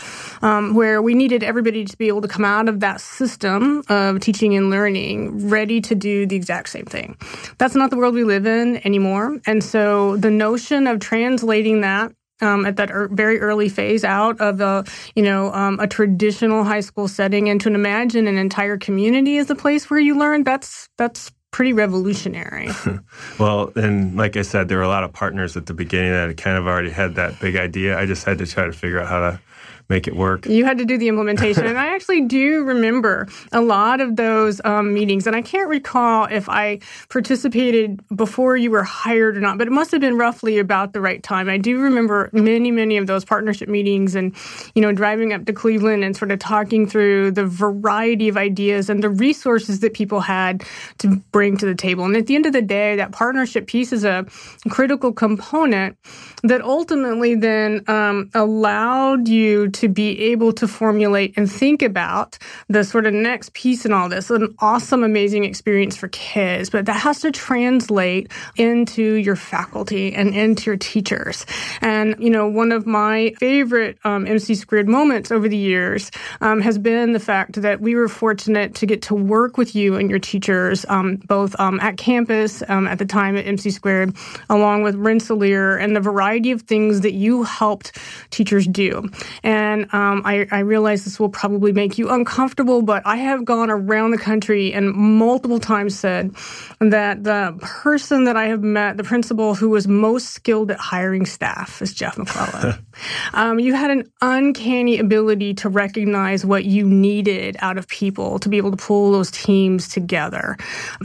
um, 0.42 0.75
where 0.75 1.00
we 1.00 1.14
needed 1.14 1.42
everybody 1.42 1.85
to 1.85 1.97
be 1.97 2.09
able 2.09 2.23
to 2.23 2.28
come 2.28 2.45
out 2.45 2.68
of 2.68 2.80
that 2.80 3.00
system 3.00 3.83
of 3.88 4.21
teaching 4.21 4.54
and 4.54 4.71
learning 4.71 5.49
ready 5.49 5.80
to 5.80 5.95
do 5.95 6.26
the 6.26 6.37
exact 6.37 6.68
same 6.68 6.85
thing. 6.85 7.16
That's 7.59 7.75
not 7.75 7.90
the 7.90 7.97
world 7.97 8.14
we 8.14 8.25
live 8.25 8.47
in 8.47 8.85
anymore, 8.87 9.38
and 9.47 9.62
so 9.64 10.16
the 10.16 10.30
notion 10.30 10.87
of 10.87 11.00
translating 11.00 11.80
that 11.80 12.12
um, 12.40 12.66
at 12.66 12.76
that 12.76 12.90
er- 12.90 13.09
very 13.12 13.40
early 13.40 13.69
phase 13.69 14.05
out 14.05 14.40
of 14.40 14.61
a 14.61 14.85
you 15.14 15.23
know 15.23 15.52
um, 15.52 15.78
a 15.81 15.87
traditional 15.87 16.64
high 16.64 16.81
school 16.81 17.09
setting 17.09 17.49
and 17.49 17.61
to 17.61 17.73
imagine 17.73 18.26
an 18.26 18.38
entire 18.38 18.76
community 18.76 19.38
as 19.38 19.50
a 19.50 19.55
place 19.55 19.90
where 19.90 20.00
you 20.00 20.16
learn 20.16 20.45
that's 20.45 20.88
that's 20.99 21.31
pretty 21.52 21.73
revolutionary. 21.73 22.69
well, 23.38 23.73
and 23.76 24.14
like 24.14 24.37
I 24.37 24.43
said, 24.43 24.69
there 24.69 24.76
were 24.76 24.85
a 24.85 24.88
lot 24.88 25.05
of 25.05 25.12
partners 25.14 25.57
at 25.57 25.64
the 25.64 25.73
beginning 25.73 26.12
that 26.12 26.37
kind 26.37 26.59
of 26.59 26.66
already 26.66 26.90
had 26.90 27.14
that 27.14 27.40
big 27.40 27.57
idea. 27.57 27.99
I 27.99 28.05
just 28.05 28.25
had 28.25 28.37
to 28.38 28.47
try 28.47 28.66
to 28.66 28.73
figure 28.73 29.00
out 29.00 29.09
how 29.09 29.21
to 29.21 29.40
make 29.88 30.09
it 30.09 30.16
work. 30.16 30.47
You 30.47 30.64
had 30.64 30.78
to 30.78 30.85
do 30.85 30.99
the 30.99 31.09
implementation. 31.09 31.66
and 31.66 31.78
I 31.78 31.95
actually 31.95 32.23
do 32.23 32.64
remember 32.64 33.28
a 33.52 33.61
lot 33.61 34.00
of 34.00 34.16
those 34.16 34.61
um, 34.64 34.93
meetings. 34.93 35.26
And 35.26 35.37
I 35.37 35.43
can't 35.43 35.69
recall 35.69 36.25
if 36.25 36.49
I 36.49 36.81
participated 37.09 38.00
before 38.14 38.57
you 38.57 38.71
were 38.71 38.83
hired 38.83 39.37
or 39.37 39.40
not, 39.40 39.59
but 39.59 39.66
it 39.66 39.73
must 39.73 39.93
have 39.93 40.00
been 40.00 40.19
roughly 40.19 40.59
about 40.59 40.93
the 40.93 41.00
right 41.00 41.23
time. 41.23 41.49
I 41.49 41.59
do 41.59 41.81
remember 41.81 42.31
many, 42.33 42.71
many 42.71 42.97
of 42.97 43.07
those 43.07 43.25
partnership 43.25 43.69
meetings 43.69 44.14
and, 44.14 44.35
you 44.75 44.83
know, 44.83 44.93
driving 44.93 45.33
up 45.33 45.45
to 45.47 45.52
Cleveland 45.52 46.02
and 46.02 46.16
sort 46.16 46.33
of 46.33 46.38
talking 46.38 46.87
through 46.87 47.31
the 47.33 47.47
variety 47.47 48.28
of 48.28 48.37
ideas 48.37 48.90
and 48.90 49.02
the 49.02 49.11
resources 49.11 49.81
that 49.81 49.95
people 49.95 50.21
had 50.21 50.64
to 50.99 51.16
bring 51.31 51.57
to 51.59 51.66
the 51.66 51.75
table. 51.75 52.05
And 52.05 52.16
at 52.16 52.26
the 52.26 52.35
end 52.35 52.47
of 52.47 52.52
the 52.52 52.62
day, 52.62 52.97
that 52.97 53.12
partnership 53.12 53.66
piece 53.66 53.93
is 53.93 54.05
a 54.05 54.26
critical 54.69 55.12
component 55.12 55.97
that 56.43 56.62
ultimately 56.62 57.35
then 57.35 57.83
um, 57.88 58.31
allowed 58.35 59.28
you 59.28 59.69
to 59.80 59.88
be 59.88 60.18
able 60.21 60.52
to 60.54 60.68
formulate 60.68 61.37
and 61.37 61.50
think 61.50 61.83
about 61.83 62.38
the 62.68 62.85
sort 62.85 63.06
of 63.06 63.14
next 63.14 63.52
piece 63.52 63.85
in 63.85 63.92
all 63.92 64.09
this. 64.09 64.30
An 64.30 64.54
awesome, 64.59 65.04
amazing 65.04 65.45
experience 65.45 65.97
for 65.97 66.09
kids, 66.09 66.71
but 66.71 66.87
that 66.87 67.00
has 67.00 67.21
to 67.21 67.30
translate 67.30 68.33
into 68.56 69.14
your 69.14 69.37
faculty 69.37 70.14
and 70.14 70.35
into 70.35 70.71
your 70.71 70.76
teachers. 70.76 71.47
And, 71.80 72.16
you 72.18 72.30
know, 72.30 72.47
one 72.47 72.73
of 72.73 72.87
my 72.87 73.35
favorite 73.38 73.99
um, 74.04 74.26
MC 74.26 74.54
squared 74.54 74.88
moments 74.88 75.30
over 75.30 75.49
the 75.49 75.56
years 75.56 76.11
um, 76.40 76.61
has 76.61 76.78
been 76.78 77.12
the 77.12 77.21
fact 77.21 77.61
that 77.62 77.80
we 77.80 77.95
were 77.95 78.09
fortunate 78.09 78.75
to 78.76 78.87
get 78.87 79.02
to 79.02 79.14
work 79.14 79.59
with 79.59 79.75
you 79.75 79.97
and 79.97 80.11
your 80.11 80.18
teachers, 80.18 80.85
um, 80.88 81.16
both 81.16 81.59
um, 81.61 81.78
at 81.80 81.97
campus 81.97 82.62
um, 82.68 82.87
at 82.88 82.99
the 82.99 83.06
time 83.06 83.37
at 83.37 83.47
MC 83.47 83.71
squared, 83.71 84.16
along 84.49 84.83
with 84.83 84.95
Rensselaer 84.95 85.76
and 85.76 85.95
the 85.95 86.00
variety 86.00 86.50
of 86.50 86.62
things 86.62 87.02
that 87.02 87.12
you 87.12 87.42
helped 87.42 87.99
teachers 88.30 88.66
do. 88.66 89.09
And 89.42 89.65
um, 89.92 90.23
I, 90.25 90.46
I 90.50 90.61
realize 90.61 91.04
this 91.04 91.20
will 91.20 91.28
probably 91.28 91.73
make 91.73 91.99
you 91.99 92.11
uncomfortable, 92.11 92.82
but 92.82 93.02
I 93.04 93.16
have 93.16 93.44
gone 93.44 93.70
around 93.70 94.11
the 94.11 94.18
country 94.18 94.73
and 94.73 94.92
multiple 94.92 95.58
times 95.61 95.99
said 95.99 96.35
that 96.80 97.25
the 97.25 97.56
person 97.61 98.25
that 98.25 98.37
I 98.37 98.46
have 98.46 98.62
met, 98.62 98.96
the 98.96 99.04
principal 99.04 99.54
who 99.54 99.70
was 99.70 99.87
most 99.87 100.30
skilled 100.30 100.70
at 100.70 100.78
hiring 100.78 101.26
staff, 101.26 101.80
is 101.82 101.92
Jeff 101.92 102.18
McClellan. 102.18 102.87
um, 103.32 103.58
you 103.58 103.75
had 103.75 103.90
an 103.90 104.04
uncanny 104.20 104.99
ability 104.99 105.54
to 105.54 105.68
recognize 105.68 106.44
what 106.44 106.64
you 106.64 106.87
needed 106.87 107.56
out 107.61 107.78
of 107.78 107.88
people 107.88 108.38
to 108.40 108.49
be 108.49 108.56
able 108.56 108.70
to 108.70 108.76
pull 108.76 109.12
those 109.12 109.30
teams 109.30 109.88
together. 109.88 110.56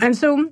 And 0.02 0.16
so 0.16 0.52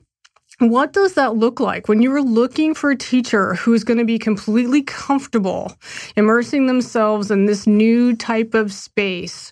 what 0.59 0.93
does 0.93 1.13
that 1.13 1.35
look 1.35 1.59
like 1.59 1.87
when 1.87 2.01
you 2.01 2.13
are 2.13 2.21
looking 2.21 2.75
for 2.75 2.91
a 2.91 2.95
teacher 2.95 3.55
who's 3.55 3.83
going 3.83 3.97
to 3.97 4.05
be 4.05 4.19
completely 4.19 4.81
comfortable 4.81 5.73
immersing 6.15 6.67
themselves 6.67 7.31
in 7.31 7.45
this 7.45 7.65
new 7.65 8.15
type 8.15 8.53
of 8.53 8.71
space? 8.73 9.51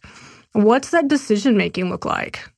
What's 0.54 0.92
that 0.92 1.08
decision 1.08 1.56
making 1.56 1.90
look 1.90 2.06
like? 2.06 2.50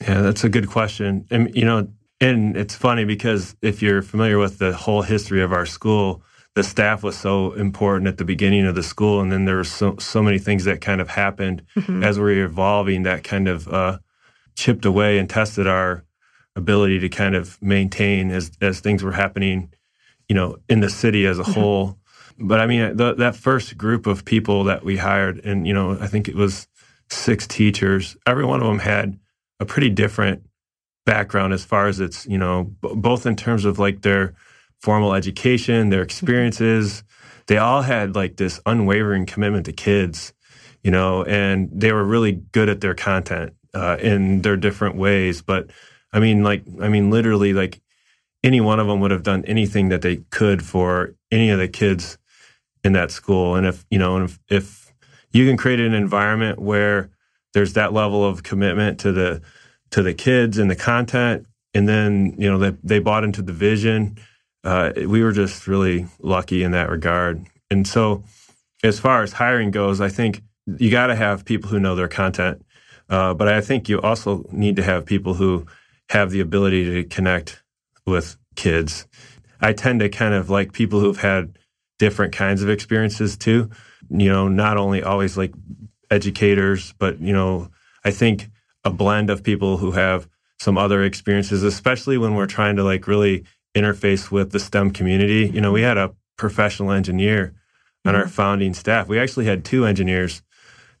Yeah, 0.00 0.20
that's 0.20 0.42
a 0.42 0.48
good 0.48 0.68
question. 0.68 1.26
And, 1.30 1.54
you 1.54 1.64
know, 1.64 1.88
and 2.20 2.56
it's 2.56 2.74
funny 2.74 3.04
because 3.04 3.54
if 3.62 3.82
you're 3.82 4.02
familiar 4.02 4.38
with 4.38 4.58
the 4.58 4.72
whole 4.72 5.02
history 5.02 5.42
of 5.42 5.52
our 5.52 5.66
school, 5.66 6.22
the 6.54 6.62
staff 6.62 7.02
was 7.02 7.16
so 7.16 7.52
important 7.52 8.08
at 8.08 8.18
the 8.18 8.24
beginning 8.24 8.66
of 8.66 8.74
the 8.74 8.82
school. 8.82 9.20
And 9.20 9.30
then 9.30 9.44
there 9.44 9.56
were 9.56 9.64
so, 9.64 9.96
so 9.98 10.22
many 10.22 10.38
things 10.38 10.64
that 10.64 10.80
kind 10.80 11.00
of 11.00 11.08
happened 11.08 11.62
mm-hmm. 11.76 12.02
as 12.02 12.18
we 12.18 12.24
were 12.24 12.44
evolving 12.44 13.04
that 13.04 13.22
kind 13.24 13.48
of 13.48 13.68
uh, 13.68 13.98
chipped 14.56 14.84
away 14.84 15.18
and 15.18 15.30
tested 15.30 15.66
our 15.66 16.04
ability 16.56 16.98
to 17.00 17.08
kind 17.08 17.34
of 17.34 17.60
maintain 17.62 18.30
as 18.30 18.50
as 18.60 18.80
things 18.80 19.02
were 19.02 19.12
happening, 19.12 19.72
you 20.28 20.34
know, 20.34 20.56
in 20.68 20.80
the 20.80 20.90
city 20.90 21.26
as 21.26 21.38
a 21.38 21.42
mm-hmm. 21.42 21.52
whole. 21.52 21.98
But 22.38 22.60
I 22.60 22.66
mean, 22.66 22.96
the, 22.96 23.14
that 23.14 23.36
first 23.36 23.76
group 23.76 24.06
of 24.06 24.24
people 24.24 24.64
that 24.64 24.84
we 24.84 24.96
hired, 24.96 25.38
and 25.44 25.66
you 25.66 25.74
know, 25.74 25.98
I 26.00 26.06
think 26.06 26.28
it 26.28 26.34
was 26.34 26.66
six 27.10 27.46
teachers. 27.46 28.16
Every 28.26 28.44
one 28.44 28.60
of 28.60 28.66
them 28.66 28.80
had 28.80 29.18
a 29.60 29.64
pretty 29.64 29.90
different 29.90 30.42
background 31.04 31.52
as 31.52 31.64
far 31.64 31.86
as 31.86 32.00
it's 32.00 32.26
you 32.26 32.38
know, 32.38 32.64
b- 32.64 32.94
both 32.94 33.26
in 33.26 33.36
terms 33.36 33.64
of 33.64 33.78
like 33.78 34.02
their 34.02 34.34
formal 34.80 35.14
education, 35.14 35.90
their 35.90 36.02
experiences. 36.02 37.04
They 37.46 37.58
all 37.58 37.82
had 37.82 38.14
like 38.14 38.36
this 38.36 38.60
unwavering 38.66 39.26
commitment 39.26 39.66
to 39.66 39.72
kids, 39.72 40.32
you 40.82 40.90
know, 40.90 41.24
and 41.24 41.68
they 41.72 41.92
were 41.92 42.04
really 42.04 42.32
good 42.32 42.68
at 42.68 42.80
their 42.80 42.94
content 42.94 43.54
uh, 43.74 43.96
in 44.00 44.42
their 44.42 44.56
different 44.56 44.96
ways. 44.96 45.42
But 45.42 45.70
I 46.12 46.20
mean, 46.20 46.42
like, 46.42 46.62
I 46.80 46.88
mean, 46.88 47.10
literally, 47.10 47.52
like 47.52 47.80
any 48.42 48.60
one 48.60 48.80
of 48.80 48.86
them 48.86 49.00
would 49.00 49.10
have 49.10 49.22
done 49.22 49.44
anything 49.46 49.88
that 49.90 50.02
they 50.02 50.16
could 50.30 50.64
for 50.64 51.14
any 51.30 51.50
of 51.50 51.58
the 51.58 51.68
kids 51.68 52.18
in 52.84 52.92
that 52.92 53.10
school. 53.10 53.54
And 53.54 53.66
if, 53.66 53.84
you 53.90 53.98
know, 53.98 54.22
if, 54.24 54.38
if 54.48 54.92
you 55.32 55.46
can 55.46 55.56
create 55.56 55.80
an 55.80 55.94
environment 55.94 56.58
where 56.58 57.10
there's 57.54 57.74
that 57.74 57.92
level 57.92 58.24
of 58.24 58.42
commitment 58.42 58.98
to 59.00 59.12
the, 59.12 59.42
to 59.90 60.02
the 60.02 60.14
kids 60.14 60.58
and 60.58 60.70
the 60.70 60.76
content, 60.76 61.46
and 61.74 61.88
then, 61.88 62.34
you 62.36 62.50
know, 62.50 62.58
they, 62.58 62.76
they 62.82 62.98
bought 62.98 63.24
into 63.24 63.40
the 63.40 63.52
vision, 63.52 64.18
uh, 64.64 64.92
we 64.96 65.22
were 65.22 65.32
just 65.32 65.66
really 65.66 66.06
lucky 66.20 66.62
in 66.62 66.72
that 66.72 66.90
regard. 66.90 67.46
And 67.70 67.86
so, 67.86 68.24
as 68.84 68.98
far 68.98 69.22
as 69.22 69.32
hiring 69.32 69.70
goes, 69.70 70.00
I 70.00 70.08
think 70.08 70.42
you 70.66 70.90
got 70.90 71.06
to 71.06 71.16
have 71.16 71.44
people 71.44 71.70
who 71.70 71.80
know 71.80 71.94
their 71.94 72.08
content. 72.08 72.64
Uh, 73.08 73.32
but 73.34 73.48
I 73.48 73.60
think 73.60 73.88
you 73.88 74.00
also 74.00 74.44
need 74.52 74.76
to 74.76 74.82
have 74.82 75.06
people 75.06 75.34
who 75.34 75.66
have 76.12 76.30
the 76.30 76.40
ability 76.40 76.84
to 76.84 77.04
connect 77.04 77.62
with 78.06 78.36
kids. 78.54 79.06
I 79.62 79.72
tend 79.72 80.00
to 80.00 80.10
kind 80.10 80.34
of 80.34 80.50
like 80.50 80.74
people 80.74 81.00
who've 81.00 81.18
had 81.18 81.58
different 81.98 82.34
kinds 82.34 82.62
of 82.62 82.68
experiences 82.68 83.38
too. 83.38 83.70
You 84.10 84.28
know, 84.28 84.46
not 84.46 84.76
only 84.76 85.02
always 85.02 85.38
like 85.38 85.54
educators, 86.10 86.92
but, 86.98 87.18
you 87.18 87.32
know, 87.32 87.70
I 88.04 88.10
think 88.10 88.50
a 88.84 88.90
blend 88.90 89.30
of 89.30 89.42
people 89.42 89.78
who 89.78 89.92
have 89.92 90.28
some 90.60 90.76
other 90.76 91.02
experiences, 91.02 91.62
especially 91.62 92.18
when 92.18 92.34
we're 92.34 92.44
trying 92.44 92.76
to 92.76 92.84
like 92.84 93.06
really 93.06 93.44
interface 93.74 94.30
with 94.30 94.52
the 94.52 94.60
STEM 94.60 94.90
community. 94.90 95.48
You 95.48 95.62
know, 95.62 95.72
we 95.72 95.80
had 95.80 95.96
a 95.96 96.14
professional 96.36 96.92
engineer 96.92 97.54
on 98.04 98.12
mm-hmm. 98.12 98.20
our 98.20 98.28
founding 98.28 98.74
staff. 98.74 99.08
We 99.08 99.18
actually 99.18 99.46
had 99.46 99.64
two 99.64 99.86
engineers 99.86 100.42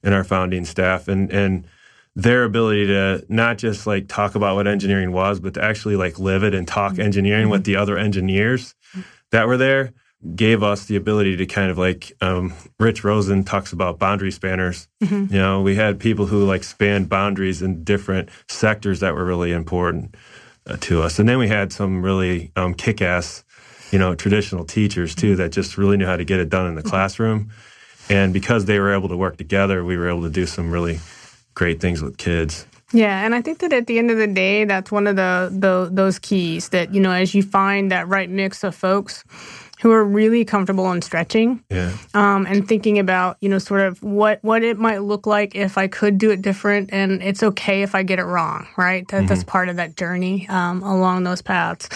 in 0.02 0.14
our 0.14 0.24
founding 0.24 0.64
staff 0.64 1.06
and 1.06 1.30
and 1.30 1.66
their 2.14 2.44
ability 2.44 2.86
to 2.86 3.24
not 3.28 3.58
just 3.58 3.86
like 3.86 4.08
talk 4.08 4.34
about 4.34 4.56
what 4.56 4.66
engineering 4.66 5.12
was, 5.12 5.40
but 5.40 5.54
to 5.54 5.64
actually 5.64 5.96
like 5.96 6.18
live 6.18 6.42
it 6.42 6.54
and 6.54 6.68
talk 6.68 6.92
mm-hmm. 6.92 7.02
engineering 7.02 7.48
with 7.48 7.64
the 7.64 7.76
other 7.76 7.96
engineers 7.96 8.74
that 9.30 9.46
were 9.46 9.56
there 9.56 9.92
gave 10.36 10.62
us 10.62 10.84
the 10.84 10.94
ability 10.94 11.36
to 11.36 11.46
kind 11.46 11.70
of 11.70 11.78
like 11.78 12.12
um, 12.20 12.54
Rich 12.78 13.02
Rosen 13.02 13.42
talks 13.42 13.72
about 13.72 13.98
boundary 13.98 14.30
spanners. 14.30 14.86
Mm-hmm. 15.02 15.34
You 15.34 15.40
know, 15.40 15.62
we 15.62 15.74
had 15.74 15.98
people 15.98 16.26
who 16.26 16.44
like 16.44 16.62
spanned 16.62 17.08
boundaries 17.08 17.60
in 17.60 17.82
different 17.82 18.28
sectors 18.48 19.00
that 19.00 19.14
were 19.14 19.24
really 19.24 19.50
important 19.50 20.14
uh, 20.66 20.76
to 20.82 21.02
us, 21.02 21.18
and 21.18 21.28
then 21.28 21.38
we 21.38 21.48
had 21.48 21.72
some 21.72 22.04
really 22.04 22.52
um, 22.54 22.74
kick-ass, 22.74 23.42
you 23.90 23.98
know, 23.98 24.14
traditional 24.14 24.64
teachers 24.64 25.14
too 25.14 25.34
that 25.36 25.50
just 25.50 25.76
really 25.76 25.96
knew 25.96 26.06
how 26.06 26.16
to 26.16 26.24
get 26.24 26.38
it 26.38 26.48
done 26.48 26.68
in 26.68 26.76
the 26.76 26.82
mm-hmm. 26.82 26.90
classroom. 26.90 27.50
And 28.08 28.32
because 28.32 28.66
they 28.66 28.78
were 28.78 28.92
able 28.92 29.08
to 29.08 29.16
work 29.16 29.36
together, 29.38 29.84
we 29.84 29.96
were 29.96 30.08
able 30.08 30.22
to 30.22 30.30
do 30.30 30.46
some 30.46 30.70
really 30.70 31.00
great 31.54 31.80
things 31.80 32.02
with 32.02 32.16
kids. 32.16 32.66
Yeah, 32.92 33.24
and 33.24 33.34
I 33.34 33.40
think 33.40 33.60
that 33.60 33.72
at 33.72 33.86
the 33.86 33.98
end 33.98 34.10
of 34.10 34.18
the 34.18 34.26
day, 34.26 34.64
that's 34.64 34.92
one 34.92 35.06
of 35.06 35.16
the, 35.16 35.48
the 35.50 35.88
those 35.90 36.18
keys 36.18 36.68
that 36.70 36.94
you 36.94 37.00
know 37.00 37.12
as 37.12 37.34
you 37.34 37.42
find 37.42 37.90
that 37.90 38.06
right 38.08 38.28
mix 38.28 38.62
of 38.62 38.74
folks 38.74 39.24
who 39.80 39.90
are 39.90 40.04
really 40.04 40.44
comfortable 40.44 40.92
in 40.92 41.02
stretching, 41.02 41.64
yeah. 41.68 41.92
um, 42.14 42.46
and 42.46 42.68
thinking 42.68 43.00
about 43.00 43.36
you 43.40 43.48
know 43.48 43.58
sort 43.58 43.80
of 43.80 44.02
what 44.02 44.38
what 44.42 44.62
it 44.62 44.78
might 44.78 44.98
look 44.98 45.26
like 45.26 45.56
if 45.56 45.78
I 45.78 45.88
could 45.88 46.18
do 46.18 46.30
it 46.30 46.42
different, 46.42 46.90
and 46.92 47.22
it's 47.22 47.42
okay 47.42 47.82
if 47.82 47.94
I 47.94 48.02
get 48.02 48.18
it 48.18 48.24
wrong, 48.24 48.68
right? 48.76 49.08
That, 49.08 49.18
mm-hmm. 49.18 49.26
That's 49.26 49.44
part 49.44 49.70
of 49.70 49.76
that 49.76 49.96
journey 49.96 50.46
um, 50.48 50.82
along 50.82 51.24
those 51.24 51.40
paths. 51.40 51.88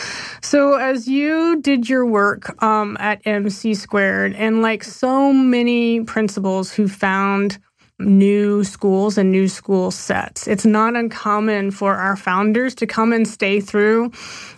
So 0.43 0.75
as 0.75 1.07
you 1.07 1.61
did 1.61 1.89
your 1.89 2.07
work 2.07 2.61
um, 2.63 2.97
at 2.99 3.21
MC 3.27 3.75
Squared, 3.75 4.35
and 4.35 4.63
like 4.63 4.83
so 4.83 5.33
many 5.33 6.01
principals 6.01 6.73
who 6.73 6.89
found 6.89 7.59
new 7.99 8.63
schools 8.63 9.17
and 9.17 9.33
new 9.33 9.49
school 9.49 9.91
sets. 9.91 10.47
It's 10.47 10.67
not 10.67 10.97
uncommon 10.97 11.71
for 11.71 11.95
our 11.95 12.17
founders 12.17 12.75
to 12.77 12.87
come 12.87 13.13
and 13.13 13.27
stay 13.27 13.61
through 13.61 14.13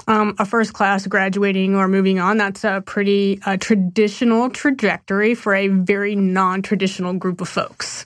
um, 0.08 0.34
a 0.38 0.46
first 0.46 0.72
class 0.72 1.06
graduating 1.06 1.76
or 1.76 1.86
moving 1.86 2.18
on. 2.18 2.38
That's 2.38 2.64
a 2.64 2.82
pretty 2.84 3.40
uh, 3.46 3.56
traditional 3.58 4.50
trajectory 4.50 5.34
for 5.34 5.54
a 5.54 5.68
very 5.68 6.16
non 6.16 6.62
traditional 6.62 7.12
group 7.12 7.40
of 7.40 7.48
folks. 7.48 8.04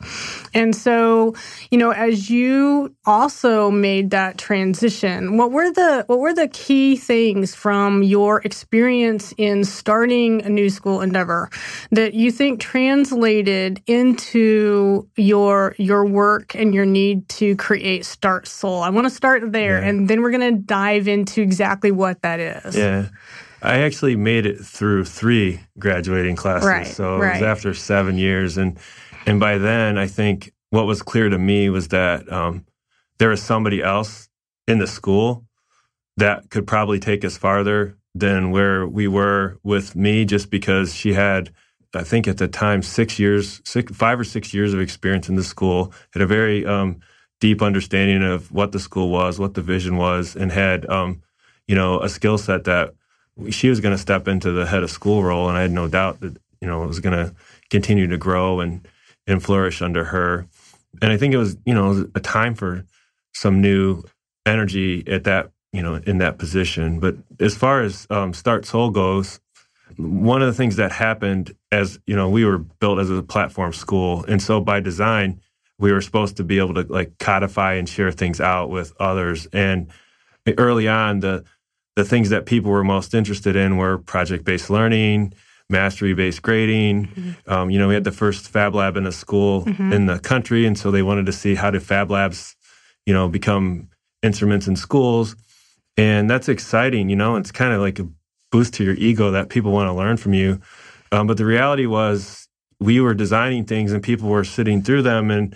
And 0.53 0.77
so, 0.77 1.35
you 1.71 1.79
know, 1.79 1.93
as 1.93 2.29
you 2.29 2.95
also 3.07 3.71
made 3.71 4.11
that 4.11 4.37
transition, 4.37 5.39
what 5.39 5.51
were 5.51 5.71
the 5.73 6.05
what 6.09 6.19
were 6.19 6.35
the 6.35 6.49
key 6.49 6.97
things 6.97 7.55
from 7.55 8.03
your 8.03 8.43
experience 8.43 9.33
in 9.39 9.65
starting 9.65 10.43
a 10.43 10.49
new 10.51 10.69
school 10.69 11.01
endeavor 11.01 11.49
that 11.91 12.12
you 12.12 12.31
think 12.31 12.61
translated 12.61 13.81
into 13.87 15.09
your 15.23 15.75
your 15.79 16.05
work 16.05 16.55
and 16.55 16.75
your 16.75 16.87
need 16.87 17.29
to 17.29 17.57
create 17.57 18.02
StartSOLE. 18.02 18.83
I 18.83 18.91
want 18.91 19.07
to 19.07 19.11
start 19.11 19.52
there, 19.52 19.81
yeah. 19.81 19.88
and 19.88 20.09
then 20.09 20.23
we're 20.23 20.31
going 20.31 20.55
to 20.55 20.61
dive 20.62 21.09
into 21.09 21.41
exactly 21.43 21.91
what 21.91 22.21
that 22.23 22.41
is. 22.41 22.76
Yeah. 22.76 23.09
I 23.62 23.83
actually 23.83 24.17
made 24.17 24.45
it 24.45 24.59
through 24.59 25.05
three 25.05 25.61
graduating 25.79 26.35
classes. 26.35 26.69
Right, 26.69 26.87
so 26.87 27.19
right. 27.19 27.29
it 27.29 27.33
was 27.35 27.43
after 27.43 27.75
seven 27.75 28.19
years. 28.19 28.59
And, 28.59 28.76
And 29.26 29.38
by 29.38 29.59
then, 29.59 29.99
I 29.99 30.09
think 30.09 30.52
what 30.71 30.87
was 30.87 31.02
clear 31.02 31.29
to 31.29 31.38
me 31.38 31.71
was 31.71 31.88
that 31.88 32.31
um, 32.33 32.67
there 33.19 33.29
was 33.29 33.43
somebody 33.43 33.83
else 33.83 34.29
in 34.67 34.79
the 34.79 34.87
school 34.87 35.45
that 36.17 36.50
could 36.50 36.67
probably 36.67 36.99
take 36.99 37.25
us 37.25 37.37
farther 37.37 37.97
than 38.14 38.50
where 38.50 38.87
we 38.87 39.09
were 39.09 39.59
with 39.62 39.95
me, 39.95 40.25
just 40.25 40.50
because 40.50 40.95
she 40.95 41.12
had, 41.12 41.52
I 41.94 42.04
think 42.04 42.26
at 42.26 42.38
the 42.38 42.49
time, 42.49 42.82
six 42.82 43.18
years, 43.18 43.61
six, 43.64 43.94
five 43.94 44.18
or 44.18 44.25
six 44.25 44.54
years 44.54 44.72
of 44.72 44.80
experience 44.80 45.28
in 45.28 45.34
the 45.34 45.44
school, 45.44 45.92
had 46.12 46.22
a 46.22 46.26
very 46.26 46.64
um, 46.64 47.00
deep 47.40 47.61
understanding 47.61 48.22
of 48.22 48.50
what 48.50 48.72
the 48.72 48.78
school 48.78 49.11
was, 49.11 49.38
what 49.38 49.54
the 49.54 49.62
vision 49.62 49.96
was, 49.96 50.34
and 50.34 50.52
had, 50.52 50.88
um, 50.88 51.22
you 51.66 51.75
know, 51.75 52.00
a 52.00 52.08
skill 52.08 52.38
set 52.38 52.64
that 52.64 52.94
she 53.50 53.68
was 53.68 53.80
going 53.80 53.94
to 53.94 54.00
step 54.00 54.28
into 54.28 54.52
the 54.52 54.66
head 54.66 54.82
of 54.82 54.90
school 54.90 55.22
role, 55.22 55.49
and 55.49 55.56
I 55.56 55.62
had 55.62 55.72
no 55.72 55.88
doubt 55.88 56.20
that 56.20 56.37
you 56.61 56.68
know 56.68 56.84
it 56.84 56.87
was 56.87 57.00
going 57.00 57.16
to 57.16 57.34
continue 57.70 58.06
to 58.06 58.18
grow 58.18 58.61
and 58.61 58.87
and 59.26 59.42
flourish 59.42 59.82
under 59.82 60.04
her. 60.04 60.46
And 61.00 61.11
I 61.11 61.16
think 61.16 61.32
it 61.34 61.38
was 61.38 61.56
you 61.64 61.75
know 61.75 62.08
a 62.14 62.20
time 62.20 62.54
for 62.54 62.84
some 63.32 63.61
new 63.61 64.04
energy 64.46 65.02
at 65.06 65.25
that 65.25 65.50
you 65.72 65.82
know, 65.82 65.94
in 66.06 66.18
that 66.18 66.38
position. 66.38 67.00
But 67.00 67.16
as 67.40 67.56
far 67.56 67.82
as 67.82 68.06
um, 68.11 68.32
StartSOLE 68.32 68.92
goes, 68.92 69.40
one 69.96 70.42
of 70.42 70.49
the 70.49 70.54
things 70.54 70.76
that 70.76 70.92
happened 70.92 71.54
as 71.73 71.99
you 72.07 72.14
know 72.14 72.29
we 72.29 72.45
were 72.45 72.59
built 72.59 73.00
as 73.00 73.11
a 73.11 73.23
platform 73.23 73.73
school, 73.73 74.25
and 74.29 74.41
so 74.41 74.61
by 74.61 74.79
design 74.79 75.41
we 75.79 75.91
were 75.93 76.00
supposed 76.00 76.37
to 76.37 76.45
be 76.45 76.59
able 76.59 76.75
to 76.75 76.83
like 76.83 77.19
codify 77.19 77.75
and 77.75 77.88
share 77.88 78.12
things 78.12 78.41
out 78.41 78.71
with 78.71 78.93
others. 79.00 79.49
And 79.52 79.88
early 80.57 80.87
on, 80.87 81.21
the 81.21 81.45
the 81.97 82.05
things 82.05 82.31
that 82.31 82.47
people 82.47 82.71
were 82.71 82.85
most 82.85 83.14
interested 83.14 83.57
in 83.57 83.76
were 83.76 83.99
project 83.99 84.45
based 84.45 84.71
learning, 84.71 85.35
mastery 85.69 86.14
based 86.14 86.43
grading. 86.43 87.07
Mm-hmm. 87.07 87.52
Um, 87.52 87.71
you 87.71 87.79
know, 87.79 87.88
we 87.88 87.95
had 87.95 88.05
the 88.05 88.12
first 88.12 88.49
Fab 88.49 88.75
Lab 88.75 88.97
in 88.97 89.07
a 89.07 89.12
school 89.12 89.64
mm-hmm. 89.64 89.93
in 89.93 90.07
the 90.07 90.19
country, 90.21 90.67
and 90.67 90.79
so 90.79 90.91
they 90.91 91.02
wanted 91.02 91.26
to 91.26 91.33
see 91.33 91.55
how 91.55 91.71
do 91.71 91.81
Fab 91.81 92.11
Labs, 92.11 92.55
you 93.05 93.12
know, 93.12 93.29
become 93.29 93.88
instruments 94.23 94.69
in 94.69 94.76
schools. 94.76 95.35
And 95.97 96.31
that's 96.31 96.49
exciting, 96.49 97.11
you 97.11 97.17
know, 97.17 97.37
it's 97.37 97.52
kind 97.52 97.75
of 97.75 97.81
like 97.81 97.99
a 97.99 98.09
boost 98.50 98.75
to 98.75 98.85
your 98.85 98.95
ego 98.95 99.33
that 99.33 99.49
people 99.49 99.73
want 99.73 99.88
to 99.88 99.93
learn 99.93 100.17
from 100.17 100.33
you. 100.33 100.61
Um, 101.12 101.26
but 101.26 101.37
the 101.37 101.45
reality 101.45 101.87
was 101.87 102.49
we 102.81 103.00
were 103.00 103.14
designing 103.14 103.64
things 103.64 103.92
and 103.92 104.02
people 104.02 104.28
were 104.28 104.45
sitting 104.45 104.83
through 104.83 105.02
them 105.02 105.31
and 105.31 105.54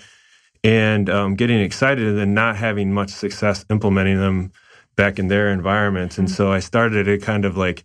and 0.62 1.08
um, 1.10 1.34
getting 1.34 1.60
excited 1.60 2.06
and 2.06 2.18
then 2.18 2.34
not 2.34 2.56
having 2.56 2.92
much 2.92 3.10
success 3.10 3.64
implementing 3.70 4.18
them 4.18 4.52
back 4.96 5.18
in 5.18 5.28
their 5.28 5.50
environments. 5.50 6.18
And 6.18 6.28
mm-hmm. 6.28 6.34
so 6.34 6.52
I 6.52 6.58
started 6.60 7.06
it 7.08 7.22
kind 7.22 7.44
of 7.44 7.56
like 7.56 7.84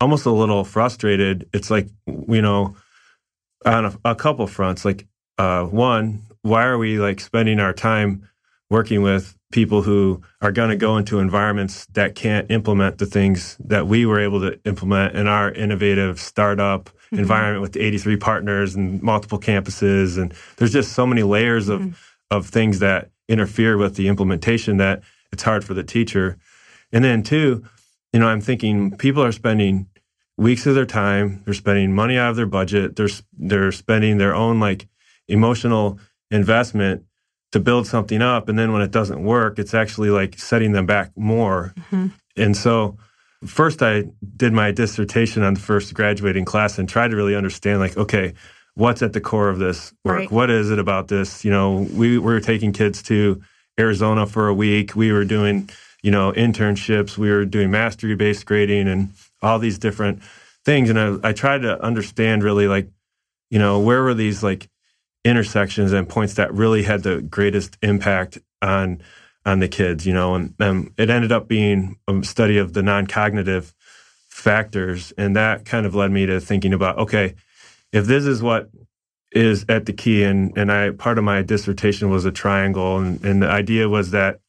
almost 0.00 0.26
a 0.26 0.30
little 0.30 0.64
frustrated. 0.64 1.48
It's 1.52 1.70
like, 1.70 1.88
you 2.06 2.42
know, 2.42 2.76
on 3.64 3.86
a, 3.86 3.98
a 4.04 4.14
couple 4.14 4.46
fronts. 4.46 4.84
Like, 4.84 5.06
uh, 5.38 5.64
one, 5.64 6.22
why 6.42 6.64
are 6.64 6.76
we 6.76 6.98
like 6.98 7.20
spending 7.20 7.58
our 7.58 7.72
time 7.72 8.28
working 8.68 9.02
with 9.02 9.36
people 9.54 9.82
who 9.82 10.20
are 10.42 10.50
going 10.50 10.68
to 10.68 10.76
go 10.76 10.96
into 10.96 11.20
environments 11.20 11.86
that 11.92 12.16
can't 12.16 12.50
implement 12.50 12.98
the 12.98 13.06
things 13.06 13.56
that 13.64 13.86
we 13.86 14.04
were 14.04 14.18
able 14.18 14.40
to 14.40 14.58
implement 14.64 15.14
in 15.14 15.28
our 15.28 15.52
innovative 15.52 16.18
startup 16.18 16.86
mm-hmm. 16.86 17.20
environment 17.20 17.62
with 17.62 17.76
83 17.76 18.16
partners 18.16 18.74
and 18.74 19.00
multiple 19.00 19.38
campuses 19.38 20.18
and 20.20 20.34
there's 20.56 20.72
just 20.72 20.92
so 20.92 21.06
many 21.06 21.22
layers 21.22 21.68
of 21.68 21.82
mm-hmm. 21.82 21.92
of 22.32 22.48
things 22.48 22.80
that 22.80 23.10
interfere 23.28 23.76
with 23.76 23.94
the 23.94 24.08
implementation 24.08 24.78
that 24.78 25.04
it's 25.30 25.44
hard 25.44 25.64
for 25.64 25.72
the 25.72 25.84
teacher 25.84 26.36
and 26.92 27.04
then 27.04 27.22
two 27.22 27.64
you 28.12 28.18
know 28.18 28.26
i'm 28.26 28.40
thinking 28.40 28.96
people 28.96 29.22
are 29.22 29.30
spending 29.30 29.86
weeks 30.36 30.66
of 30.66 30.74
their 30.74 30.84
time 30.84 31.42
they're 31.44 31.54
spending 31.54 31.94
money 31.94 32.18
out 32.18 32.30
of 32.30 32.36
their 32.36 32.44
budget 32.44 32.96
they're 32.96 33.08
they're 33.38 33.70
spending 33.70 34.18
their 34.18 34.34
own 34.34 34.58
like 34.58 34.88
emotional 35.28 36.00
investment 36.32 37.04
to 37.54 37.60
build 37.60 37.86
something 37.86 38.20
up 38.20 38.48
and 38.48 38.58
then 38.58 38.72
when 38.72 38.82
it 38.82 38.90
doesn't 38.90 39.22
work 39.24 39.58
it's 39.58 39.74
actually 39.74 40.10
like 40.10 40.38
setting 40.38 40.72
them 40.72 40.86
back 40.86 41.10
more. 41.16 41.72
Mm-hmm. 41.78 42.08
and 42.36 42.56
so 42.56 42.98
first 43.46 43.82
i 43.82 44.04
did 44.36 44.52
my 44.52 44.70
dissertation 44.70 45.42
on 45.42 45.54
the 45.54 45.60
first 45.60 45.94
graduating 45.94 46.44
class 46.44 46.78
and 46.78 46.88
tried 46.88 47.10
to 47.10 47.16
really 47.16 47.36
understand 47.36 47.80
like 47.80 47.96
okay 47.96 48.34
what's 48.74 49.02
at 49.02 49.12
the 49.12 49.20
core 49.20 49.48
of 49.48 49.58
this 49.58 49.92
work? 50.04 50.18
Right. 50.18 50.30
what 50.30 50.50
is 50.50 50.70
it 50.70 50.78
about 50.78 51.08
this? 51.08 51.44
You 51.44 51.50
know 51.50 51.86
we 51.92 52.18
were 52.18 52.40
taking 52.40 52.72
kids 52.72 53.02
to 53.04 53.42
arizona 53.78 54.26
for 54.26 54.48
a 54.48 54.54
week. 54.54 54.94
We 54.94 55.12
were 55.12 55.24
doing 55.24 55.70
you 56.02 56.10
know 56.10 56.32
internships. 56.32 57.16
We 57.16 57.30
were 57.30 57.44
doing 57.44 57.70
mastery 57.70 58.14
based 58.14 58.46
grading 58.46 58.88
and 58.88 59.12
all 59.42 59.58
these 59.58 59.78
different 59.78 60.22
things. 60.64 60.90
And 60.90 60.98
I, 60.98 61.28
I 61.28 61.32
tried 61.32 61.62
to 61.62 61.80
understand 61.82 62.42
really 62.42 62.68
like 62.68 62.88
you 63.50 63.58
know 63.58 63.80
where 63.80 64.02
were 64.02 64.14
these 64.14 64.42
like 64.42 64.68
intersections 65.24 65.92
and 65.92 66.08
points 66.08 66.34
that 66.34 66.52
really 66.52 66.82
had 66.82 67.02
the 67.02 67.22
greatest 67.22 67.78
impact 67.82 68.38
on 68.62 69.02
on 69.46 69.58
the 69.58 69.68
kids, 69.68 70.06
you 70.06 70.14
know, 70.14 70.34
and, 70.34 70.54
and 70.58 70.90
it 70.96 71.10
ended 71.10 71.30
up 71.30 71.46
being 71.46 71.98
a 72.08 72.22
study 72.24 72.56
of 72.56 72.72
the 72.72 72.82
non-cognitive 72.82 73.74
factors, 74.28 75.12
and 75.18 75.36
that 75.36 75.66
kind 75.66 75.84
of 75.84 75.94
led 75.94 76.10
me 76.10 76.24
to 76.24 76.40
thinking 76.40 76.72
about, 76.72 76.98
okay, 76.98 77.34
if 77.92 78.06
this 78.06 78.24
is 78.24 78.42
what 78.42 78.70
is 79.32 79.66
at 79.68 79.84
the 79.86 79.92
key, 79.92 80.22
and 80.24 80.56
and 80.56 80.72
I 80.72 80.90
part 80.90 81.18
of 81.18 81.24
my 81.24 81.42
dissertation 81.42 82.08
was 82.08 82.24
a 82.24 82.32
triangle, 82.32 82.98
and, 82.98 83.22
and 83.24 83.42
the 83.42 83.48
idea 83.48 83.88
was 83.88 84.12
that 84.12 84.40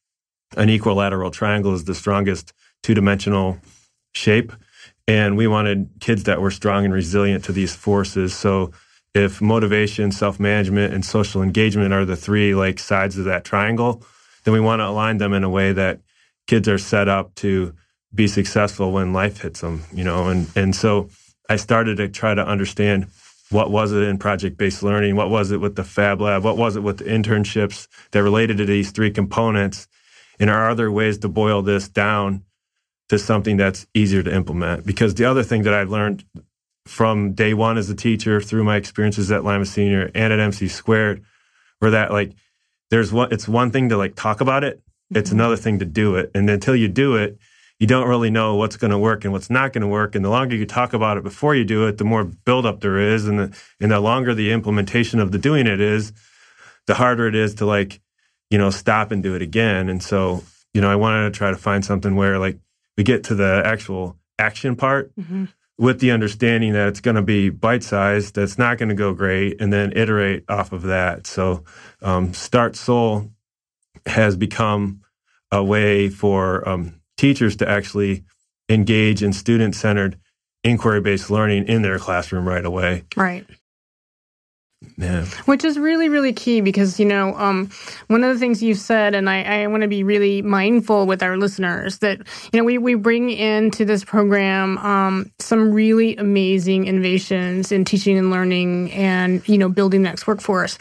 an 0.56 0.70
equilateral 0.70 1.30
triangle 1.30 1.74
is 1.74 1.84
the 1.84 1.94
strongest 1.94 2.52
two-dimensional 2.82 3.58
shape, 4.14 4.52
and 5.06 5.36
we 5.36 5.46
wanted 5.46 5.90
kids 6.00 6.24
that 6.24 6.40
were 6.40 6.50
strong 6.50 6.84
and 6.84 6.94
resilient 6.94 7.44
to 7.44 7.52
these 7.52 7.74
forces, 7.74 8.34
so 8.34 8.72
if 9.16 9.40
motivation, 9.40 10.12
self 10.12 10.38
management, 10.38 10.92
and 10.92 11.04
social 11.04 11.42
engagement 11.42 11.94
are 11.94 12.04
the 12.04 12.16
three 12.16 12.54
like 12.54 12.78
sides 12.78 13.16
of 13.16 13.24
that 13.24 13.44
triangle, 13.44 14.04
then 14.44 14.52
we 14.52 14.60
want 14.60 14.80
to 14.80 14.86
align 14.86 15.16
them 15.16 15.32
in 15.32 15.42
a 15.42 15.48
way 15.48 15.72
that 15.72 16.00
kids 16.46 16.68
are 16.68 16.78
set 16.78 17.08
up 17.08 17.34
to 17.36 17.74
be 18.14 18.28
successful 18.28 18.92
when 18.92 19.14
life 19.14 19.40
hits 19.40 19.62
them, 19.62 19.82
you 19.92 20.04
know. 20.04 20.28
And 20.28 20.48
and 20.54 20.76
so 20.76 21.08
I 21.48 21.56
started 21.56 21.96
to 21.96 22.08
try 22.08 22.34
to 22.34 22.46
understand 22.46 23.06
what 23.50 23.70
was 23.70 23.92
it 23.92 24.02
in 24.02 24.18
project 24.18 24.58
based 24.58 24.82
learning, 24.82 25.16
what 25.16 25.30
was 25.30 25.50
it 25.50 25.60
with 25.60 25.76
the 25.76 25.84
Fab 25.84 26.20
Lab, 26.20 26.44
what 26.44 26.58
was 26.58 26.76
it 26.76 26.82
with 26.82 26.98
the 26.98 27.04
internships 27.04 27.88
that 28.10 28.22
related 28.22 28.58
to 28.58 28.66
these 28.66 28.90
three 28.90 29.10
components, 29.10 29.88
and 30.38 30.50
are 30.50 30.68
other 30.68 30.90
ways 30.90 31.16
to 31.18 31.28
boil 31.28 31.62
this 31.62 31.88
down 31.88 32.44
to 33.08 33.18
something 33.18 33.56
that's 33.56 33.86
easier 33.94 34.22
to 34.22 34.34
implement? 34.34 34.84
Because 34.84 35.14
the 35.14 35.24
other 35.24 35.42
thing 35.42 35.62
that 35.62 35.72
I've 35.72 35.90
learned 35.90 36.24
from 36.86 37.32
day 37.32 37.54
one 37.54 37.78
as 37.78 37.90
a 37.90 37.94
teacher 37.94 38.40
through 38.40 38.64
my 38.64 38.76
experiences 38.76 39.30
at 39.30 39.44
Lima 39.44 39.66
Senior 39.66 40.10
and 40.14 40.32
at 40.32 40.38
MC 40.38 40.68
Squared, 40.68 41.24
where 41.80 41.90
that 41.90 42.12
like 42.12 42.32
there's 42.90 43.12
one 43.12 43.32
it's 43.32 43.48
one 43.48 43.70
thing 43.70 43.88
to 43.88 43.96
like 43.96 44.14
talk 44.14 44.40
about 44.40 44.64
it, 44.64 44.80
it's 45.10 45.30
mm-hmm. 45.30 45.40
another 45.40 45.56
thing 45.56 45.78
to 45.80 45.84
do 45.84 46.16
it. 46.16 46.30
And 46.34 46.48
until 46.48 46.76
you 46.76 46.88
do 46.88 47.16
it, 47.16 47.38
you 47.78 47.86
don't 47.86 48.08
really 48.08 48.30
know 48.30 48.54
what's 48.54 48.76
going 48.76 48.90
to 48.90 48.98
work 48.98 49.24
and 49.24 49.32
what's 49.32 49.50
not 49.50 49.72
going 49.72 49.82
to 49.82 49.88
work. 49.88 50.14
And 50.14 50.24
the 50.24 50.30
longer 50.30 50.56
you 50.56 50.64
talk 50.64 50.94
about 50.94 51.18
it 51.18 51.24
before 51.24 51.54
you 51.54 51.64
do 51.64 51.86
it, 51.86 51.98
the 51.98 52.04
more 52.04 52.24
buildup 52.24 52.80
there 52.80 52.98
is, 52.98 53.26
and 53.26 53.38
the 53.38 53.58
and 53.80 53.90
the 53.90 54.00
longer 54.00 54.34
the 54.34 54.52
implementation 54.52 55.20
of 55.20 55.32
the 55.32 55.38
doing 55.38 55.66
it 55.66 55.80
is, 55.80 56.12
the 56.86 56.94
harder 56.94 57.26
it 57.26 57.34
is 57.34 57.56
to 57.56 57.66
like, 57.66 58.00
you 58.50 58.58
know, 58.58 58.70
stop 58.70 59.10
and 59.10 59.22
do 59.22 59.34
it 59.34 59.42
again. 59.42 59.88
And 59.88 60.02
so, 60.02 60.44
you 60.72 60.80
know, 60.80 60.90
I 60.90 60.96
wanted 60.96 61.32
to 61.32 61.36
try 61.36 61.50
to 61.50 61.56
find 61.56 61.84
something 61.84 62.16
where 62.16 62.38
like 62.38 62.58
we 62.96 63.04
get 63.04 63.24
to 63.24 63.34
the 63.34 63.62
actual 63.64 64.16
action 64.38 64.76
part. 64.76 65.14
Mm-hmm 65.16 65.46
with 65.78 66.00
the 66.00 66.10
understanding 66.10 66.72
that 66.72 66.88
it's 66.88 67.00
going 67.00 67.16
to 67.16 67.22
be 67.22 67.50
bite 67.50 67.82
sized, 67.82 68.34
that's 68.34 68.58
not 68.58 68.78
going 68.78 68.88
to 68.88 68.94
go 68.94 69.12
great, 69.12 69.60
and 69.60 69.72
then 69.72 69.92
iterate 69.94 70.44
off 70.48 70.72
of 70.72 70.82
that. 70.82 71.26
So, 71.26 71.64
um, 72.02 72.32
StartSOLE 72.32 73.30
has 74.06 74.36
become 74.36 75.02
a 75.52 75.62
way 75.62 76.08
for 76.08 76.66
um, 76.68 77.00
teachers 77.16 77.56
to 77.56 77.68
actually 77.68 78.24
engage 78.68 79.22
in 79.22 79.32
student 79.32 79.74
centered 79.74 80.18
inquiry 80.64 81.00
based 81.00 81.30
learning 81.30 81.66
in 81.68 81.82
their 81.82 81.98
classroom 81.98 82.48
right 82.48 82.64
away. 82.64 83.04
Right. 83.16 83.46
Yeah. 84.98 85.24
Which 85.46 85.64
is 85.64 85.78
really, 85.78 86.08
really 86.08 86.32
key 86.32 86.60
because, 86.60 87.00
you 87.00 87.06
know, 87.06 87.34
um, 87.36 87.70
one 88.08 88.22
of 88.22 88.32
the 88.32 88.38
things 88.38 88.62
you 88.62 88.74
said, 88.74 89.14
and 89.14 89.28
I, 89.28 89.42
I 89.42 89.66
want 89.68 89.82
to 89.82 89.88
be 89.88 90.02
really 90.02 90.42
mindful 90.42 91.06
with 91.06 91.22
our 91.22 91.38
listeners 91.38 91.98
that, 91.98 92.18
you 92.52 92.60
know, 92.60 92.64
we, 92.64 92.76
we 92.76 92.94
bring 92.94 93.30
into 93.30 93.84
this 93.84 94.04
program 94.04 94.76
um, 94.78 95.30
some 95.38 95.72
really 95.72 96.14
amazing 96.16 96.86
innovations 96.86 97.72
in 97.72 97.84
teaching 97.84 98.18
and 98.18 98.30
learning 98.30 98.92
and, 98.92 99.46
you 99.48 99.56
know, 99.56 99.68
building 99.70 100.02
the 100.02 100.08
next 100.10 100.26
workforce. 100.26 100.78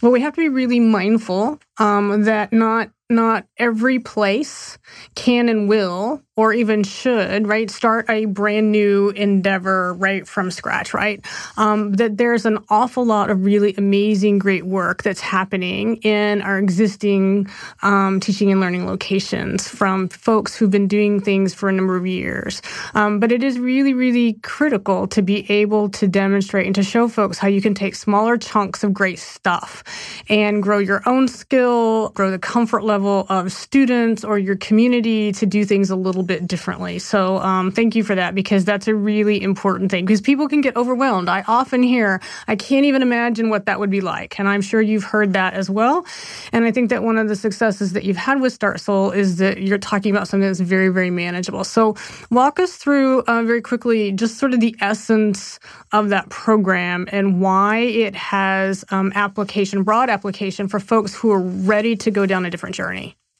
But 0.00 0.10
we 0.10 0.20
have 0.20 0.34
to 0.34 0.40
be 0.40 0.48
really 0.48 0.80
mindful 0.80 1.60
um, 1.78 2.24
that 2.24 2.52
not 2.52 2.90
not 3.08 3.46
every 3.56 3.98
place 3.98 4.78
can 5.14 5.48
and 5.48 5.68
will 5.68 6.22
or 6.34 6.52
even 6.52 6.82
should, 6.82 7.46
right, 7.46 7.70
start 7.70 8.10
a 8.10 8.26
brand 8.26 8.70
new 8.70 9.08
endeavor 9.10 9.94
right 9.94 10.28
from 10.28 10.50
scratch, 10.50 10.92
right? 10.92 11.24
Um, 11.56 11.92
that 11.94 12.18
there's 12.18 12.44
an 12.44 12.58
awful 12.68 13.06
lot 13.06 13.30
of 13.30 13.42
really 13.42 13.74
amazing, 13.78 14.38
great 14.38 14.66
work 14.66 15.02
that's 15.02 15.20
happening 15.20 15.96
in 15.96 16.42
our 16.42 16.58
existing 16.58 17.48
um, 17.82 18.20
teaching 18.20 18.52
and 18.52 18.60
learning 18.60 18.86
locations 18.86 19.66
from 19.66 20.08
folks 20.10 20.54
who've 20.54 20.70
been 20.70 20.88
doing 20.88 21.20
things 21.20 21.54
for 21.54 21.70
a 21.70 21.72
number 21.72 21.96
of 21.96 22.06
years. 22.06 22.60
Um, 22.94 23.18
but 23.18 23.32
it 23.32 23.42
is 23.42 23.58
really, 23.58 23.94
really 23.94 24.34
critical 24.42 25.06
to 25.08 25.22
be 25.22 25.50
able 25.50 25.88
to 25.90 26.06
demonstrate 26.06 26.66
and 26.66 26.74
to 26.74 26.82
show 26.82 27.08
folks 27.08 27.38
how 27.38 27.48
you 27.48 27.62
can 27.62 27.72
take 27.72 27.94
smaller 27.94 28.36
chunks 28.36 28.84
of 28.84 28.92
great 28.92 29.18
stuff 29.18 29.82
and 30.28 30.62
grow 30.62 30.78
your 30.78 31.02
own 31.08 31.28
skill, 31.28 32.10
grow 32.10 32.30
the 32.30 32.38
comfort 32.38 32.84
level 32.84 32.95
of 33.04 33.52
students 33.52 34.24
or 34.24 34.38
your 34.38 34.56
community 34.56 35.32
to 35.32 35.44
do 35.44 35.64
things 35.64 35.90
a 35.90 35.96
little 35.96 36.22
bit 36.22 36.46
differently. 36.46 36.98
So 36.98 37.38
um, 37.38 37.70
thank 37.72 37.94
you 37.94 38.04
for 38.04 38.14
that 38.14 38.34
because 38.34 38.64
that's 38.64 38.88
a 38.88 38.94
really 38.94 39.42
important 39.42 39.90
thing 39.90 40.06
because 40.06 40.20
people 40.20 40.48
can 40.48 40.60
get 40.60 40.76
overwhelmed. 40.76 41.28
I 41.28 41.44
often 41.46 41.82
hear, 41.82 42.20
I 42.48 42.56
can't 42.56 42.86
even 42.86 43.02
imagine 43.02 43.50
what 43.50 43.66
that 43.66 43.80
would 43.80 43.90
be 43.90 44.00
like. 44.00 44.38
And 44.38 44.48
I'm 44.48 44.62
sure 44.62 44.80
you've 44.80 45.04
heard 45.04 45.32
that 45.34 45.54
as 45.54 45.68
well. 45.68 46.06
And 46.52 46.64
I 46.64 46.72
think 46.72 46.90
that 46.90 47.02
one 47.02 47.18
of 47.18 47.28
the 47.28 47.36
successes 47.36 47.92
that 47.92 48.04
you've 48.04 48.16
had 48.16 48.40
with 48.40 48.58
StartSOLE 48.58 49.14
is 49.14 49.36
that 49.36 49.60
you're 49.60 49.78
talking 49.78 50.14
about 50.14 50.28
something 50.28 50.48
that's 50.48 50.60
very, 50.60 50.88
very 50.88 51.10
manageable. 51.10 51.64
So 51.64 51.96
walk 52.30 52.58
us 52.58 52.76
through 52.76 53.20
uh, 53.22 53.42
very 53.42 53.60
quickly 53.60 54.12
just 54.12 54.38
sort 54.38 54.54
of 54.54 54.60
the 54.60 54.74
essence 54.80 55.58
of 55.92 56.08
that 56.10 56.28
program 56.28 57.08
and 57.12 57.40
why 57.40 57.78
it 57.78 58.14
has 58.14 58.84
um, 58.90 59.12
application, 59.14 59.82
broad 59.82 60.10
application 60.10 60.68
for 60.68 60.80
folks 60.80 61.14
who 61.14 61.30
are 61.30 61.40
ready 61.40 61.96
to 61.96 62.10
go 62.10 62.26
down 62.26 62.44
a 62.44 62.50
different 62.50 62.74
journey. 62.74 62.85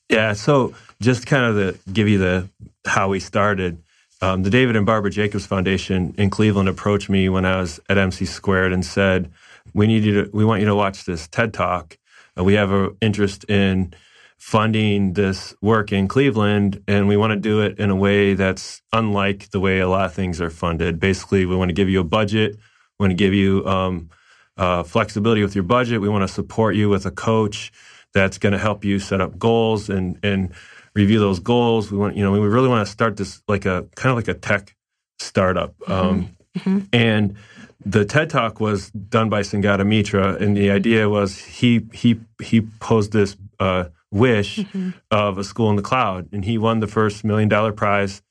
Yeah. 0.09 0.33
So 0.35 0.75
just 1.01 1.27
kind 1.27 1.45
of 1.45 1.57
to 1.85 1.93
give 1.93 2.09
you 2.09 2.19
the 2.19 2.49
how 2.87 3.09
we 3.09 3.21
started. 3.21 3.83
Um, 4.23 4.43
the 4.43 4.51
David 4.51 4.77
and 4.77 4.87
Barbara 4.87 5.11
Jacobs 5.11 5.45
Foundation 5.45 6.15
in 6.17 6.31
Cleveland 6.31 6.69
approached 6.69 7.11
me 7.11 7.29
when 7.29 7.45
I 7.45 7.61
was 7.61 7.81
at 7.89 7.99
MC 7.99 8.25
Squared 8.25 8.73
and 8.73 8.85
said, 8.85 9.31
"We 9.75 9.87
need 9.87 10.05
you 10.05 10.25
to. 10.25 10.31
We 10.33 10.45
want 10.45 10.61
you 10.61 10.67
to 10.67 10.75
watch 10.75 11.05
this 11.05 11.29
TED 11.29 11.53
Talk. 11.53 11.99
Uh, 12.39 12.45
we 12.45 12.55
have 12.55 12.71
an 12.71 12.97
interest 13.01 13.45
in 13.51 13.93
funding 14.39 15.15
this 15.15 15.55
work 15.61 15.93
in 15.93 16.09
Cleveland, 16.09 16.83
and 16.87 17.09
we 17.09 17.17
want 17.17 17.33
to 17.33 17.37
do 17.37 17.61
it 17.61 17.79
in 17.79 17.91
a 17.91 17.97
way 17.97 18.35
that's 18.35 18.83
unlike 18.93 19.51
the 19.51 19.61
way 19.61 19.81
a 19.81 19.89
lot 19.89 20.07
of 20.07 20.15
things 20.15 20.41
are 20.41 20.51
funded. 20.51 21.01
Basically, 21.01 21.47
we 21.47 21.57
want 21.57 21.69
to 21.69 21.75
give 21.75 21.89
you 21.89 22.01
a 22.01 22.05
budget. 22.05 22.57
We 22.99 23.05
want 23.05 23.11
to 23.11 23.17
give 23.17 23.35
you 23.35 23.67
um, 23.67 24.11
uh, 24.57 24.83
flexibility 24.83 25.43
with 25.43 25.55
your 25.55 25.65
budget. 25.65 26.01
We 26.01 26.09
want 26.09 26.23
to 26.27 26.33
support 26.33 26.75
you 26.75 26.89
with 26.89 27.07
a 27.07 27.11
coach 27.11 27.73
that's 28.17 28.39
going 28.39 28.53
to 28.53 28.59
help 28.59 28.85
you 28.85 28.99
set 28.99 29.21
up 29.21 29.39
goals 29.39 29.89
and 29.91 30.19
and." 30.23 30.53
review 30.97 31.19
those 31.19 31.39
goals. 31.39 31.93
We 31.93 31.99
want, 31.99 32.17
you 32.17 32.25
know, 32.25 32.33
we 32.33 32.39
really 32.39 32.69
want 32.69 32.85
to 32.87 32.91
start 32.91 33.19
this 33.19 33.43
like 33.47 33.67
a 33.67 33.87
kind 33.95 34.11
of 34.11 34.17
like 34.17 34.29
a 34.29 34.35
tech 34.35 34.75
startup. 35.19 35.77
Mm-hmm. 35.81 35.93
Um, 35.93 36.37
mm-hmm. 36.57 36.79
And 36.93 37.37
the 37.85 38.05
TED 38.05 38.31
Talk 38.31 38.59
was 38.59 38.91
done 38.91 39.29
by 39.29 39.43
Sugata 39.43 39.87
Mitra, 39.87 40.35
and 40.37 40.57
the 40.57 40.71
idea 40.71 41.09
was 41.09 41.39
he 41.39 41.87
he 41.93 42.19
he 42.43 42.63
posed 42.81 43.13
this 43.13 43.37
uh, 43.61 43.85
wish 44.11 44.59
mm-hmm. 44.59 44.91
of 45.11 45.39
a 45.39 45.45
school 45.45 45.71
in 45.71 45.77
the 45.77 45.83
cloud, 45.83 46.29
and 46.33 46.45
he 46.45 46.59
won 46.59 46.81
the 46.81 46.87
first 46.87 47.25
million 47.25 47.49
dollar 47.49 47.73
prize 47.73 48.23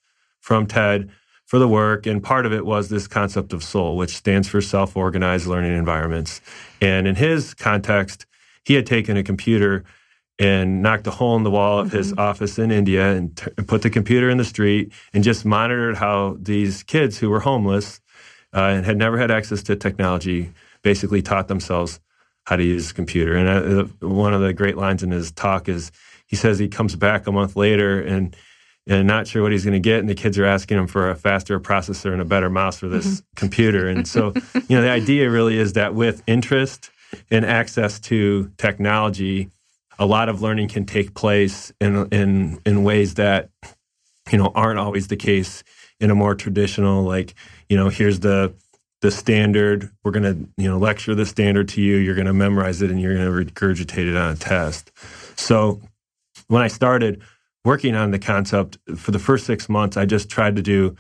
from 0.42 0.66
TED 0.66 1.10
for 1.46 1.60
the 1.60 1.68
work. 1.68 2.08
And 2.08 2.22
part 2.22 2.46
of 2.46 2.52
it 2.52 2.66
was 2.66 2.90
this 2.90 3.08
concept 3.08 3.54
of 3.54 3.64
SOLE, 3.64 3.96
which 3.96 4.16
stands 4.16 4.50
for 4.50 4.60
self 4.60 4.98
organized 4.98 5.46
learning 5.46 5.78
environments. 5.78 6.42
And 6.82 7.08
in 7.08 7.16
his 7.16 7.54
context, 7.54 8.26
he 8.66 8.74
had 8.74 8.86
taken 8.86 9.16
a 9.16 9.24
computer 9.24 9.86
and 10.38 10.82
knocked 10.82 11.08
a 11.08 11.12
hole 11.12 11.38
in 11.38 11.44
the 11.44 11.52
wall 11.52 11.80
of 11.80 11.92
his 11.92 12.12
mm-hmm. 12.12 12.20
office 12.20 12.60
in 12.60 12.72
India 12.72 13.12
and, 13.12 13.38
t- 13.38 13.50
put 13.68 13.84
the 13.84 13.90
computer 13.90 14.30
in 14.30 14.38
the 14.38 14.44
street 14.44 14.92
and 15.14 15.24
just 15.24 15.46
monitored 15.46 15.96
how 15.96 16.36
these 16.42 16.84
kids 16.84 17.18
who 17.18 17.30
were 17.30 17.40
homeless 17.40 18.02
uh, 18.54 18.64
and 18.64 18.86
had 18.86 18.98
never 18.98 19.18
had 19.18 19.32
access 19.32 19.64
to 19.64 19.76
technology 19.76 20.52
basically 20.82 21.22
taught 21.22 21.48
themselves 21.48 22.00
how 22.46 22.56
to 22.56 22.64
use 22.64 22.92
a 22.92 22.94
computer. 22.94 23.36
And 23.36 23.80
uh, 23.80 24.08
one 24.08 24.34
of 24.34 24.42
the 24.42 24.54
great 24.54 24.78
lines 24.78 25.04
in 25.04 25.12
his 25.12 25.32
talk 25.32 25.70
is 25.70 25.92
he 26.28 26.36
says 26.36 26.60
he 26.60 26.68
comes 26.68 26.96
back 26.96 27.28
a 27.28 27.32
month 27.32 27.56
later 27.56 28.02
and 28.02 28.36
and 28.88 29.08
not 29.08 29.26
sure 29.28 29.42
what 29.42 29.52
he's 29.52 29.66
going 29.66 29.74
to 29.74 29.80
get, 29.80 29.98
and 29.98 30.08
the 30.08 30.14
kids 30.14 30.38
are 30.38 30.46
asking 30.46 30.78
him 30.78 30.86
for 30.86 31.10
a 31.10 31.16
faster 31.16 31.60
processor 31.60 32.14
and 32.14 32.22
a 32.22 32.26
better 32.26 32.52
mouse 32.52 32.78
for 32.78 32.88
this 32.88 33.08
mm-hmm. 33.08 33.26
computer. 33.36 33.88
And 33.88 34.08
so, 34.08 34.32
you 34.54 34.76
know, 34.76 34.84
the 34.84 34.92
idea 34.92 35.28
really 35.28 35.58
is 35.58 35.74
that 35.74 35.96
with 35.96 36.22
interest 36.28 36.92
and 37.32 37.46
access 37.46 38.00
to 38.02 38.52
technology, 38.58 39.50
a 39.98 40.06
lot 40.06 40.30
of 40.30 40.42
learning 40.42 40.68
can 40.68 40.86
take 40.86 41.14
place 41.14 41.72
in 41.80 42.08
in 42.12 42.60
in 42.66 42.84
ways 42.84 43.16
that 43.16 43.50
you 44.32 44.38
know 44.38 44.52
aren't 44.56 44.80
always 44.80 45.08
the 45.08 45.16
case 45.16 45.64
in 46.00 46.12
a 46.12 46.16
more 46.16 46.36
traditional 46.36 47.04
like 47.04 47.34
you 47.70 47.78
know 47.78 47.90
here's 47.90 48.20
the 48.20 48.54
the 49.02 49.12
standard 49.12 49.90
we're 50.04 50.12
going 50.12 50.24
to 50.24 50.50
you 50.62 50.70
know 50.70 50.78
lecture 50.78 51.14
the 51.16 51.26
standard 51.26 51.68
to 51.70 51.82
you 51.82 51.98
you're 51.98 52.16
going 52.16 52.28
to 52.28 52.34
memorize 52.34 52.82
it 52.82 52.90
and 52.90 53.00
you're 53.00 53.16
going 53.16 53.26
to 53.26 53.52
regurgitate 53.52 54.10
it 54.10 54.16
on 54.16 54.34
a 54.34 54.36
test. 54.36 54.92
So 55.36 55.82
when 56.48 56.62
i 56.62 56.68
started 56.68 57.22
working 57.64 57.96
on 57.96 58.12
the 58.12 58.20
concept 58.20 58.78
for 58.96 59.12
the 59.12 59.20
first 59.20 59.46
6 59.46 59.70
months 59.70 59.98
i 59.98 60.06
just 60.06 60.30
tried 60.30 60.56
to 60.56 60.62
do 60.62 60.96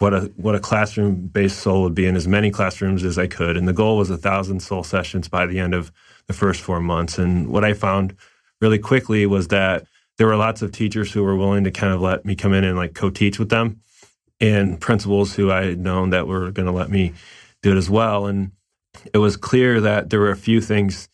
what 0.00 0.12
a 0.12 0.20
what 0.36 0.54
a 0.54 0.60
classroom 0.60 1.28
based 1.28 1.60
SOLE 1.60 1.82
would 1.82 1.94
be 1.94 2.06
in 2.06 2.16
as 2.16 2.26
many 2.26 2.50
classrooms 2.50 3.04
as 3.04 3.16
I 3.16 3.26
could 3.26 3.56
and 3.56 3.68
the 3.68 3.72
goal 3.72 3.96
was 3.96 4.10
a 4.10 4.16
thousand 4.16 4.60
SOLE 4.60 4.84
sessions 4.84 5.28
by 5.28 5.46
the 5.46 5.58
end 5.58 5.74
of 5.74 5.92
the 6.26 6.32
first 6.32 6.60
4 6.60 6.80
months 6.80 7.18
and 7.18 7.48
what 7.48 7.64
I 7.64 7.72
found 7.74 8.16
really 8.60 8.78
quickly 8.78 9.24
was 9.26 9.48
that 9.48 9.86
there 10.18 10.26
were 10.26 10.36
lots 10.36 10.60
of 10.60 10.72
teachers 10.72 11.12
who 11.12 11.22
were 11.22 11.36
willing 11.36 11.64
to 11.64 11.70
kind 11.70 11.94
of 11.94 12.00
let 12.00 12.24
me 12.24 12.34
come 12.34 12.52
in 12.52 12.64
and 12.64 12.76
like 12.76 12.94
co-teach 12.94 13.38
with 13.38 13.48
them 13.48 13.80
and 14.40 14.80
principals 14.80 15.34
who 15.34 15.50
I 15.50 15.66
had 15.66 15.78
known 15.78 16.10
that 16.10 16.26
were 16.26 16.50
going 16.50 16.66
to 16.66 16.72
let 16.72 16.90
me 16.90 17.12
do 17.62 17.72
it 17.72 17.76
as 17.76 17.90
well. 17.90 18.26
And 18.26 18.52
it 19.12 19.18
was 19.18 19.36
clear 19.36 19.80
that 19.80 20.10
there 20.10 20.20
were 20.20 20.30
a 20.30 20.36
few 20.36 20.60
things 20.60 21.08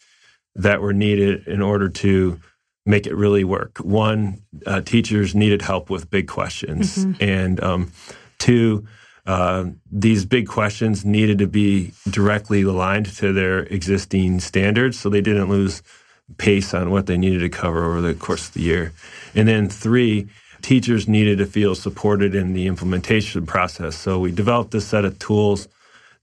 that 0.55 0.81
were 0.81 0.93
needed 0.93 1.47
in 1.47 1.61
order 1.61 1.89
to 1.89 2.41
make 2.87 3.07
it 3.07 3.15
really 3.15 3.45
work. 3.45 3.79
One, 3.79 4.43
uh, 4.65 4.81
teachers 4.81 5.35
needed 5.35 5.63
help 5.63 5.91
with 5.91 6.09
big 6.09 6.29
questions. 6.29 7.05
Mm-hmm. 7.05 7.25
And 7.25 7.63
um, 7.63 7.93
two, 8.39 8.87
uh, 9.27 9.67
these 9.91 10.25
big 10.25 10.47
questions 10.47 11.05
needed 11.05 11.39
to 11.39 11.47
be 11.47 11.93
directly 12.11 12.63
aligned 12.63 13.07
to 13.07 13.33
their 13.33 13.61
existing 13.65 14.41
standards 14.41 14.99
so 14.99 15.09
they 15.09 15.21
didn't 15.21 15.49
lose 15.49 15.83
pace 16.39 16.75
on 16.75 16.91
what 16.91 17.07
they 17.07 17.17
needed 17.17 17.41
to 17.41 17.49
cover 17.49 17.85
over 17.85 18.01
the 18.01 18.15
course 18.15 18.49
of 18.49 18.55
the 18.55 18.63
year. 18.63 18.93
And 19.35 19.49
then 19.49 19.69
three, 19.69 20.29
teachers 20.63 21.09
needed 21.09 21.39
to 21.39 21.47
feel 21.47 21.75
supported 21.75 22.35
in 22.35 22.53
the 22.53 22.67
implementation 22.67 23.47
process. 23.47 23.97
So 23.97 24.19
we 24.19 24.33
developed 24.33 24.75
a 24.75 24.81
set 24.81 25.05
of 25.05 25.19
tools 25.19 25.69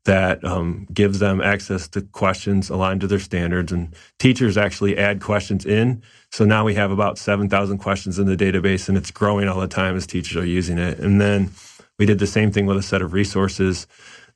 that 0.06 0.44
um, 0.44 0.86
gives 0.94 1.20
them 1.20 1.40
access 1.42 1.88
to 1.88 2.02
questions 2.02 2.70
aligned 2.70 3.02
to 3.02 3.08
their 3.08 3.20
standards. 3.20 3.72
And 3.72 3.96
teachers 4.20 4.58
actually 4.58 4.98
add 4.98 5.22
questions 5.22 5.66
in. 5.66 6.04
So 6.30 6.44
now 6.44 6.66
we 6.66 6.74
have 6.74 6.92
about 6.92 7.18
7,000 7.18 7.78
questions 7.78 8.20
in 8.20 8.26
the 8.26 8.36
database, 8.36 8.90
and 8.90 8.98
it's 8.98 9.12
growing 9.12 9.48
all 9.48 9.62
the 9.62 9.68
time 9.68 9.96
as 9.96 10.06
teachers 10.06 10.36
are 10.36 10.46
using 10.46 10.78
it. 10.78 11.00
And 11.00 11.22
then 11.22 11.52
we 12.00 12.06
did 12.06 12.20
the 12.20 12.28
same 12.28 12.52
thing 12.52 12.66
with 12.66 12.78
a 12.78 12.84
set 12.84 13.02
of 13.02 13.14
resources 13.14 13.88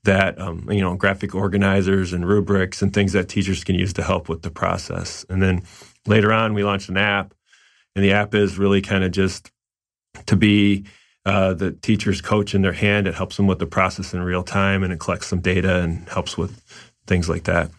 that 0.04 0.39
um, 0.39 0.70
you 0.72 0.82
know 0.82 0.96
graphic 0.96 1.36
organizers 1.36 2.13
and 2.13 2.28
rubrics 2.28 2.82
and 2.82 2.93
things 2.93 3.13
that 3.13 3.30
teachers 3.30 3.63
can 3.63 3.76
use 3.76 3.93
to 3.93 4.04
help 4.04 4.30
with 4.30 4.41
the 4.41 4.52
process. 4.52 5.26
And 5.30 5.41
then 5.41 5.63
later 6.06 6.32
on, 6.32 6.54
we 6.54 6.63
launched 6.63 6.89
an 6.89 6.98
app, 6.98 7.34
and 7.96 8.04
the 8.04 8.13
app 8.13 8.34
is 8.34 8.58
really 8.58 8.82
kind 8.82 9.04
of 9.04 9.12
just 9.12 9.52
to 10.26 10.36
be 10.36 10.86
uh, 11.26 11.54
the 11.54 11.72
teacher's 11.72 12.22
coach 12.22 12.56
in 12.56 12.62
their 12.62 12.74
hand. 12.74 13.08
It 13.08 13.15
helps 13.15 13.38
them 13.38 13.48
with 13.48 13.60
the 13.60 13.67
process 13.67 14.13
in 14.13 14.22
real 14.22 14.43
time, 14.43 14.84
and 14.84 14.93
it 14.93 15.00
collects 15.00 15.28
some 15.28 15.41
data 15.41 15.82
and 15.82 16.08
helps 16.10 16.38
with 16.38 16.63
things 17.06 17.28
like 17.28 17.43
that. 17.43 17.70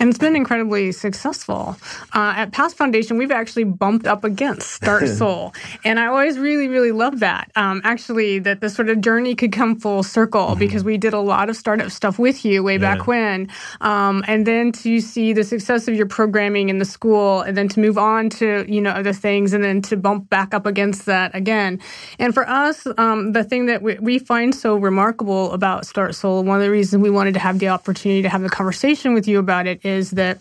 And 0.00 0.08
it's 0.08 0.18
been 0.18 0.36
incredibly 0.36 0.92
successful. 0.92 1.76
Uh, 2.14 2.34
at 2.36 2.52
PAST 2.52 2.76
Foundation, 2.76 3.18
we've 3.18 3.30
actually 3.30 3.64
bumped 3.64 4.06
up 4.06 4.24
against 4.24 4.70
Start 4.70 5.08
Soul. 5.18 5.52
and 5.84 5.98
I 5.98 6.06
always 6.06 6.38
really, 6.38 6.68
really 6.68 6.92
love 6.92 7.20
that. 7.20 7.50
Um, 7.56 7.80
actually, 7.84 8.38
that 8.40 8.60
the 8.60 8.70
sort 8.70 8.88
of 8.88 9.00
journey 9.00 9.34
could 9.34 9.52
come 9.52 9.78
full 9.78 10.02
circle 10.02 10.48
mm-hmm. 10.48 10.58
because 10.58 10.84
we 10.84 10.98
did 10.98 11.14
a 11.14 11.20
lot 11.20 11.50
of 11.50 11.56
startup 11.56 11.90
stuff 11.90 12.18
with 12.18 12.44
you 12.44 12.62
way 12.62 12.74
yeah. 12.74 12.78
back 12.78 13.06
when. 13.06 13.48
Um, 13.80 14.24
and 14.28 14.46
then 14.46 14.72
to 14.72 15.00
see 15.00 15.32
the 15.32 15.44
success 15.44 15.88
of 15.88 15.94
your 15.94 16.06
programming 16.06 16.68
in 16.68 16.78
the 16.78 16.84
school 16.84 17.40
and 17.40 17.56
then 17.56 17.68
to 17.68 17.80
move 17.80 17.98
on 17.98 18.30
to, 18.30 18.64
you 18.68 18.80
know, 18.80 18.90
other 18.90 19.12
things 19.12 19.52
and 19.52 19.64
then 19.64 19.82
to 19.82 19.96
bump 19.96 20.30
back 20.30 20.54
up 20.54 20.66
against 20.66 21.06
that 21.06 21.34
again. 21.34 21.80
And 22.18 22.32
for 22.32 22.48
us, 22.48 22.86
um, 22.98 23.32
the 23.32 23.42
thing 23.42 23.66
that 23.66 23.82
we, 23.82 23.98
we 23.98 24.18
find 24.18 24.54
so 24.54 24.76
remarkable 24.76 25.52
about 25.52 25.84
StartSOLE, 25.84 26.44
one 26.44 26.56
of 26.56 26.62
the 26.62 26.70
reasons 26.70 27.02
we 27.02 27.10
wanted 27.10 27.34
to 27.34 27.40
have 27.40 27.58
the 27.58 27.68
opportunity 27.68 28.22
to 28.22 28.28
have 28.28 28.44
a 28.44 28.48
conversation 28.48 29.14
with 29.14 29.26
you 29.26 29.38
about 29.38 29.66
it 29.66 29.80
is 29.88 30.12
that 30.12 30.38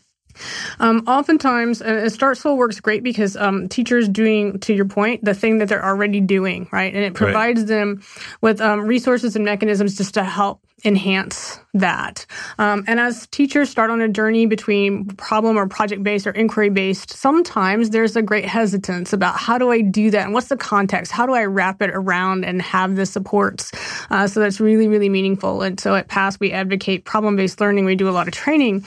um, 0.80 1.04
oftentimes, 1.08 1.82
uh, 1.82 2.10
StartSOLE 2.10 2.58
works 2.58 2.80
great 2.80 3.04
because 3.04 3.36
um, 3.36 3.68
teachers 3.68 4.08
doing, 4.08 4.60
to 4.60 4.74
your 4.74 4.86
point, 4.86 5.24
the 5.24 5.34
thing 5.34 5.58
that 5.58 5.70
they're 5.70 5.84
already 5.84 6.22
doing, 6.22 6.70
right? 6.72 6.94
And 6.94 7.04
it 7.04 7.14
provides 7.14 7.62
right. 7.62 7.68
them 7.68 8.04
with 8.42 8.62
um, 8.62 8.82
resources 8.82 9.36
and 9.36 9.44
mechanisms 9.46 9.98
just 9.98 10.14
to 10.14 10.24
help 10.24 10.62
enhance 10.86 11.60
that. 11.74 12.26
Um, 12.60 12.84
and 12.88 13.00
as 13.00 13.28
teachers 13.28 13.70
start 13.70 13.90
on 13.90 14.00
a 14.02 14.08
journey 14.08 14.46
between 14.46 15.06
problem 15.06 15.58
or 15.58 15.68
project 15.68 16.04
based 16.04 16.28
or 16.28 16.32
inquiry 16.32 16.70
based, 16.70 17.12
sometimes 17.12 17.90
there's 17.90 18.16
a 18.16 18.22
great 18.22 18.46
hesitance 18.46 19.12
about 19.12 19.38
how 19.38 19.58
do 19.58 19.72
I 19.72 19.82
do 19.82 20.12
that 20.12 20.26
and 20.26 20.34
what's 20.34 20.48
the 20.48 20.58
context? 20.58 21.12
How 21.12 21.26
do 21.26 21.34
I 21.34 21.46
wrap 21.46 21.82
it 21.82 21.90
around 21.92 22.46
and 22.46 22.62
have 22.62 22.96
the 22.96 23.06
supports? 23.06 23.72
Uh, 24.10 24.28
so 24.28 24.40
that's 24.40 24.60
really, 24.60 24.88
really 24.88 25.10
meaningful. 25.10 25.64
And 25.64 25.80
so 25.80 25.96
at 25.96 26.08
PASS, 26.08 26.40
we 26.40 26.52
advocate 26.52 27.06
problem 27.06 27.36
based 27.36 27.60
learning. 27.60 27.86
We 27.86 27.96
do 27.96 28.10
a 28.10 28.12
lot 28.12 28.28
of 28.28 28.34
training. 28.34 28.86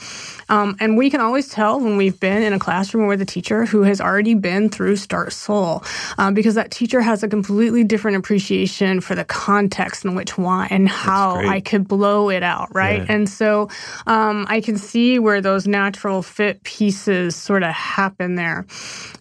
Um, 0.49 0.75
and 0.79 0.97
we 0.97 1.09
can 1.09 1.21
always 1.21 1.49
tell 1.49 1.79
when 1.79 1.97
we've 1.97 2.19
been 2.19 2.41
in 2.41 2.53
a 2.53 2.59
classroom 2.59 3.07
with 3.07 3.21
a 3.21 3.25
teacher 3.25 3.65
who 3.65 3.83
has 3.83 4.01
already 4.01 4.33
been 4.33 4.69
through 4.69 4.95
StartSOLE, 4.95 5.85
um, 6.17 6.33
because 6.33 6.55
that 6.55 6.71
teacher 6.71 7.01
has 7.01 7.23
a 7.23 7.27
completely 7.27 7.83
different 7.83 8.17
appreciation 8.17 9.01
for 9.01 9.15
the 9.15 9.23
context 9.23 10.03
in 10.03 10.15
which 10.15 10.37
why 10.37 10.67
and 10.69 10.89
how 10.89 11.35
I 11.35 11.61
could 11.61 11.80
blow 11.87 12.29
it 12.29 12.43
out, 12.43 12.73
right? 12.73 13.01
Yeah. 13.01 13.13
And 13.13 13.29
so 13.29 13.69
um, 14.07 14.45
I 14.49 14.61
can 14.61 14.77
see 14.77 15.19
where 15.19 15.41
those 15.41 15.67
natural 15.67 16.21
fit 16.21 16.63
pieces 16.63 17.35
sort 17.35 17.63
of 17.63 17.71
happen 17.71 18.35
there. 18.35 18.65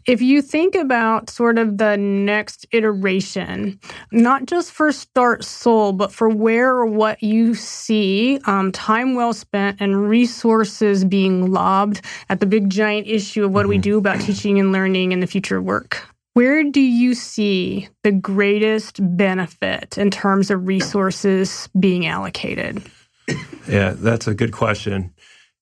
If 0.06 0.22
you 0.22 0.42
think 0.42 0.74
about 0.74 1.30
sort 1.30 1.58
of 1.58 1.78
the 1.78 1.96
next 1.96 2.66
iteration, 2.72 3.78
not 4.12 4.46
just 4.46 4.72
for 4.72 4.90
StartSOLE, 4.90 5.96
but 5.96 6.12
for 6.12 6.28
where 6.28 6.70
or 6.70 6.86
what 6.86 7.22
you 7.22 7.54
see 7.54 8.40
um, 8.46 8.72
time 8.72 9.14
well 9.14 9.32
spent 9.32 9.80
and 9.80 10.08
resources 10.08 11.04
being 11.04 11.50
lobbed 11.52 12.00
at 12.28 12.40
the 12.40 12.46
big 12.46 12.70
giant 12.70 13.06
issue 13.06 13.44
of 13.44 13.52
what 13.52 13.62
mm-hmm. 13.62 13.72
do 13.72 13.76
we 13.76 13.78
do 13.78 13.98
about 13.98 14.20
teaching 14.20 14.58
and 14.58 14.72
learning 14.72 15.12
in 15.12 15.20
the 15.20 15.26
future 15.26 15.58
of 15.58 15.64
work. 15.64 16.06
Where 16.34 16.62
do 16.62 16.80
you 16.80 17.14
see 17.14 17.88
the 18.04 18.12
greatest 18.12 18.98
benefit 19.16 19.98
in 19.98 20.10
terms 20.10 20.50
of 20.50 20.66
resources 20.66 21.68
being 21.78 22.06
allocated? 22.06 22.82
Yeah, 23.68 23.94
that's 23.96 24.26
a 24.26 24.34
good 24.34 24.52
question. 24.52 25.12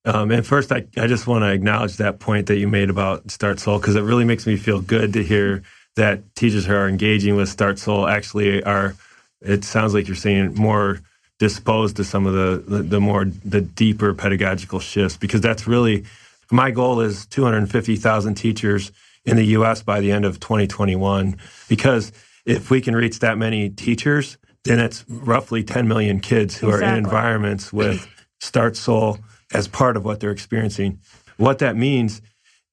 Um, 0.05 0.31
and 0.31 0.47
first, 0.47 0.71
I, 0.73 0.87
I 0.97 1.07
just 1.07 1.27
want 1.27 1.43
to 1.43 1.51
acknowledge 1.51 1.97
that 1.97 2.19
point 2.21 2.47
that 2.47 2.59
you 2.59 2.69
made 2.69 2.91
about 2.91 3.27
StartSOLE 3.27 3.81
because 3.81 3.97
it 3.97 4.03
really 4.03 4.25
makes 4.25 4.47
me 4.47 4.57
feel 4.57 4.81
good 4.81 5.13
to 5.15 5.23
hear 5.23 5.63
that 5.97 6.35
teachers 6.35 6.65
who 6.65 6.75
are 6.75 6.89
engaging 6.89 7.37
with 7.37 7.55
StartSOLE 7.55 8.11
actually 8.11 8.63
are. 8.63 8.95
It 9.41 9.65
sounds 9.65 9.95
like 9.95 10.07
you're 10.07 10.17
saying 10.17 10.55
more 10.55 11.01
disposed 11.39 11.97
to 11.97 12.05
some 12.05 12.27
of 12.27 12.35
the, 12.35 12.77
the, 12.77 12.83
the 12.83 13.01
more 13.01 13.25
the 13.25 13.61
deeper 13.61 14.13
pedagogical 14.13 14.81
shifts 14.81 15.17
because 15.17 15.41
that's 15.41 15.67
really 15.67 16.05
my 16.51 16.71
goal 16.71 17.01
is 17.01 17.27
250,000 17.27 18.35
teachers 18.35 18.91
in 19.29 19.37
the 19.37 19.47
US 19.47 19.83
by 19.83 20.01
the 20.01 20.13
end 20.13 20.25
of 20.25 20.41
2021 20.41 21.37
because 21.69 22.13
if 22.47 22.71
we 22.71 22.81
can 22.81 22.95
reach 22.97 23.19
that 23.21 23.39
many 23.39 23.71
teachers 23.71 24.39
then 24.65 24.81
it's 24.81 25.05
roughly 25.09 25.63
10 25.63 25.87
million 25.89 26.21
kids 26.21 26.57
who 26.57 26.69
exactly. 26.69 26.89
are 26.89 26.93
in 26.93 26.99
environments 27.05 27.73
with 27.73 28.07
StartSOLE 28.41 29.19
as 29.53 29.69
part 29.69 29.97
of 29.97 30.05
what 30.05 30.21
they're 30.21 30.31
experiencing 30.31 30.99
what 31.37 31.59
that 31.59 31.77
means 31.77 32.21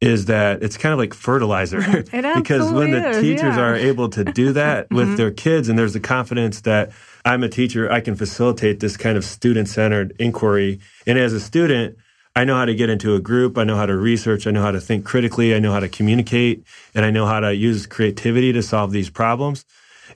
is 0.02 0.26
that 0.26 0.62
it's 0.62 0.78
kind 0.78 0.94
of 0.94 1.00
like 1.00 1.14
fertilizer 1.14 1.80
because 2.12 2.72
when 2.72 2.92
the 2.92 3.10
is, 3.10 3.22
teachers 3.22 3.56
yeah. 3.56 3.62
are 3.62 3.76
able 3.76 4.10
to 4.10 4.24
do 4.24 4.54
that 4.54 4.90
with 4.92 5.08
mm-hmm. 5.08 5.16
their 5.16 5.32
kids 5.32 5.70
and 5.70 5.80
there's 5.80 5.94
the 5.94 6.00
confidence 6.00 6.62
that 6.62 6.92
I'm 7.24 7.44
a 7.44 7.50
teacher, 7.50 7.92
I 7.92 8.02
can 8.02 8.16
facilitate 8.16 8.80
this 8.80 8.98
kind 8.98 9.18
of 9.18 9.26
student 9.26 9.68
centered 9.68 10.14
inquiry. 10.20 10.80
And 11.08 11.18
as 11.18 11.34
a 11.34 11.40
student, 11.40 11.98
I 12.36 12.44
know 12.44 12.56
how 12.56 12.66
to 12.66 12.76
get 12.76 12.90
into 12.90 13.16
a 13.16 13.20
group. 13.20 13.58
I 13.58 13.64
know 13.64 13.78
how 13.78 13.86
to 13.86 13.96
research. 13.96 14.46
I 14.46 14.52
know 14.52 14.62
how 14.62 14.72
to 14.72 14.82
think 14.82 15.06
critically. 15.06 15.56
I 15.56 15.60
know 15.60 15.72
how 15.72 15.80
to 15.80 15.88
communicate 15.88 16.66
and 16.94 17.06
I 17.06 17.12
know 17.12 17.26
how 17.26 17.40
to 17.40 17.56
use 17.56 17.86
creativity 17.86 18.52
to 18.52 18.62
solve 18.62 18.92
these 18.92 19.10
problems. 19.10 19.64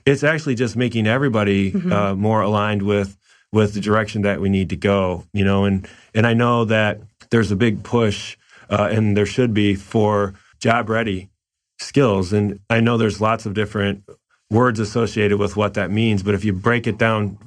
It's 0.04 0.22
actually 0.22 0.54
just 0.54 0.76
making 0.76 1.06
everybody 1.06 1.72
mm-hmm. 1.72 1.92
uh, 1.92 2.14
more 2.14 2.42
aligned 2.42 2.82
with, 2.82 3.16
with 3.52 3.74
the 3.74 3.80
direction 3.80 4.22
that 4.22 4.40
we 4.40 4.50
need 4.50 4.68
to 4.70 4.76
go, 4.76 5.24
you 5.32 5.44
know, 5.44 5.64
and, 5.64 5.88
and 6.14 6.26
I 6.26 6.34
know 6.34 6.66
that 6.66 7.00
there's 7.30 7.50
a 7.50 7.56
big 7.56 7.82
push, 7.82 8.36
uh, 8.68 8.88
and 8.92 9.16
there 9.16 9.26
should 9.26 9.54
be 9.54 9.74
for 9.74 10.34
job 10.60 10.88
ready 10.88 11.30
skills. 11.78 12.32
And 12.32 12.60
I 12.68 12.80
know 12.80 12.98
there's 12.98 13.20
lots 13.20 13.46
of 13.46 13.54
different 13.54 14.04
words 14.50 14.78
associated 14.78 15.38
with 15.38 15.56
what 15.56 15.74
that 15.74 15.90
means. 15.90 16.22
But 16.22 16.34
if 16.34 16.44
you 16.44 16.52
break 16.52 16.86
it 16.86 16.98
down 16.98 17.38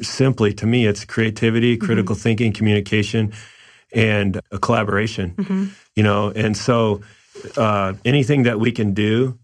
simply, 0.00 0.54
to 0.54 0.66
me, 0.66 0.86
it's 0.86 1.04
creativity, 1.04 1.76
critical 1.76 2.14
mm-hmm. 2.14 2.22
thinking, 2.22 2.52
communication, 2.52 3.32
and 3.94 4.40
a 4.50 4.58
collaboration. 4.58 5.34
Mm-hmm. 5.36 5.66
You 5.96 6.02
know, 6.02 6.30
and 6.30 6.56
so 6.56 7.02
uh, 7.56 7.94
anything 8.04 8.44
that 8.44 8.58
we 8.58 8.72
can 8.72 8.94
do 8.94 9.38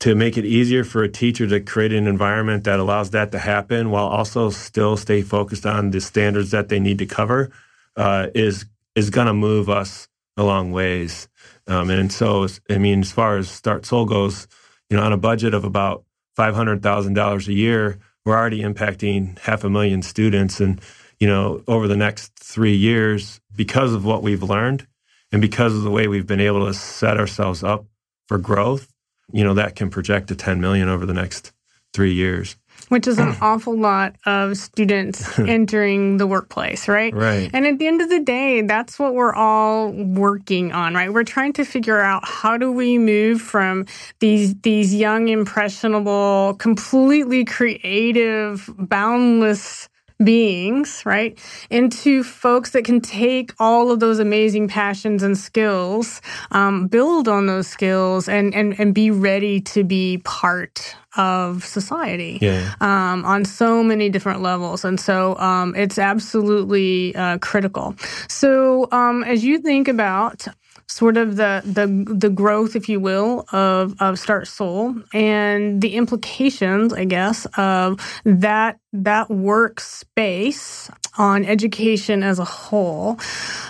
to 0.00 0.14
make 0.14 0.38
it 0.38 0.46
easier 0.46 0.82
for 0.82 1.02
a 1.02 1.08
teacher 1.08 1.46
to 1.46 1.60
create 1.60 1.92
an 1.92 2.06
environment 2.06 2.64
that 2.64 2.80
allows 2.80 3.10
that 3.10 3.32
to 3.32 3.38
happen 3.38 3.90
while 3.90 4.06
also 4.06 4.48
still 4.50 4.96
stay 4.96 5.20
focused 5.22 5.66
on 5.66 5.90
the 5.90 6.00
standards 6.00 6.50
that 6.50 6.68
they 6.68 6.80
need 6.80 6.98
to 6.98 7.06
cover 7.06 7.50
uh, 7.96 8.28
is 8.34 8.64
is 8.94 9.10
going 9.10 9.26
to 9.26 9.34
move 9.34 9.68
us 9.68 10.08
a 10.36 10.42
long 10.42 10.72
ways. 10.72 11.28
Um, 11.66 11.90
and 11.90 12.12
so, 12.12 12.48
I 12.68 12.78
mean, 12.78 13.00
as 13.00 13.12
far 13.12 13.36
as 13.36 13.48
StartSOLE 13.48 14.08
goes, 14.08 14.48
you 14.88 14.96
know, 14.96 15.02
on 15.02 15.12
a 15.12 15.16
budget 15.16 15.54
of 15.54 15.64
about 15.64 16.04
$500,000 16.36 17.48
a 17.48 17.52
year, 17.52 17.98
we're 18.24 18.36
already 18.36 18.62
impacting 18.62 19.38
half 19.38 19.64
a 19.64 19.70
million 19.70 20.02
students. 20.02 20.60
And, 20.60 20.80
you 21.18 21.28
know, 21.28 21.62
over 21.68 21.86
the 21.86 21.96
next 21.96 22.32
three 22.38 22.74
years, 22.74 23.39
because 23.54 23.92
of 23.92 24.04
what 24.04 24.22
we've 24.22 24.42
learned 24.42 24.86
and 25.32 25.40
because 25.40 25.74
of 25.74 25.82
the 25.82 25.90
way 25.90 26.08
we've 26.08 26.26
been 26.26 26.40
able 26.40 26.66
to 26.66 26.74
set 26.74 27.18
ourselves 27.18 27.62
up 27.62 27.86
for 28.26 28.38
growth, 28.38 28.92
you 29.32 29.44
know, 29.44 29.54
that 29.54 29.76
can 29.76 29.90
project 29.90 30.28
to 30.28 30.34
10 30.34 30.60
million 30.60 30.88
over 30.88 31.06
the 31.06 31.14
next 31.14 31.52
three 31.92 32.12
years 32.12 32.56
which 32.88 33.06
is 33.06 33.18
an 33.18 33.36
awful 33.40 33.76
lot 33.76 34.16
of 34.26 34.56
students 34.56 35.38
entering 35.38 36.16
the 36.16 36.26
workplace, 36.26 36.88
right? 36.88 37.14
Right. 37.14 37.50
And 37.52 37.66
at 37.66 37.78
the 37.78 37.86
end 37.86 38.00
of 38.00 38.08
the 38.08 38.20
day, 38.20 38.62
that's 38.62 38.98
what 38.98 39.14
we're 39.14 39.34
all 39.34 39.90
working 39.92 40.72
on, 40.72 40.94
right? 40.94 41.12
We're 41.12 41.24
trying 41.24 41.52
to 41.54 41.64
figure 41.64 42.00
out 42.00 42.22
how 42.26 42.56
do 42.56 42.70
we 42.70 42.98
move 42.98 43.40
from 43.40 43.86
these 44.20 44.54
these 44.62 44.94
young, 44.94 45.28
impressionable, 45.28 46.56
completely 46.58 47.44
creative, 47.44 48.68
boundless 48.76 49.88
beings, 50.22 51.02
right, 51.04 51.38
into 51.70 52.22
folks 52.22 52.70
that 52.70 52.84
can 52.84 53.00
take 53.00 53.52
all 53.58 53.90
of 53.90 54.00
those 54.00 54.18
amazing 54.18 54.68
passions 54.68 55.22
and 55.22 55.36
skills, 55.36 56.20
um, 56.50 56.86
build 56.86 57.28
on 57.28 57.46
those 57.46 57.66
skills, 57.66 58.28
and, 58.28 58.54
and, 58.54 58.78
and 58.78 58.94
be 58.94 59.10
ready 59.10 59.60
to 59.60 59.84
be 59.84 60.18
part 60.18 60.96
of 61.16 61.64
society 61.64 62.38
yeah. 62.40 62.72
um, 62.80 63.24
on 63.24 63.44
so 63.44 63.82
many 63.82 64.08
different 64.08 64.42
levels. 64.42 64.84
And 64.84 65.00
so 65.00 65.36
um, 65.38 65.74
it's 65.74 65.98
absolutely 65.98 67.14
uh, 67.16 67.38
critical. 67.38 67.96
So 68.28 68.88
um, 68.92 69.24
as 69.24 69.44
you 69.44 69.58
think 69.58 69.88
about 69.88 70.46
sort 70.90 71.16
of 71.16 71.36
the 71.36 71.62
the 71.64 71.86
the 72.12 72.28
growth, 72.28 72.74
if 72.74 72.88
you 72.88 72.98
will, 73.00 73.46
of 73.52 73.92
of 74.00 74.16
StartSOLE 74.16 75.04
and 75.14 75.80
the 75.80 75.94
implications, 75.94 76.92
I 76.92 77.04
guess, 77.04 77.46
of 77.56 78.00
that 78.24 78.78
that 78.92 79.28
workspace 79.28 80.90
on 81.18 81.44
education 81.44 82.22
as 82.22 82.38
a 82.38 82.44
whole, 82.44 83.18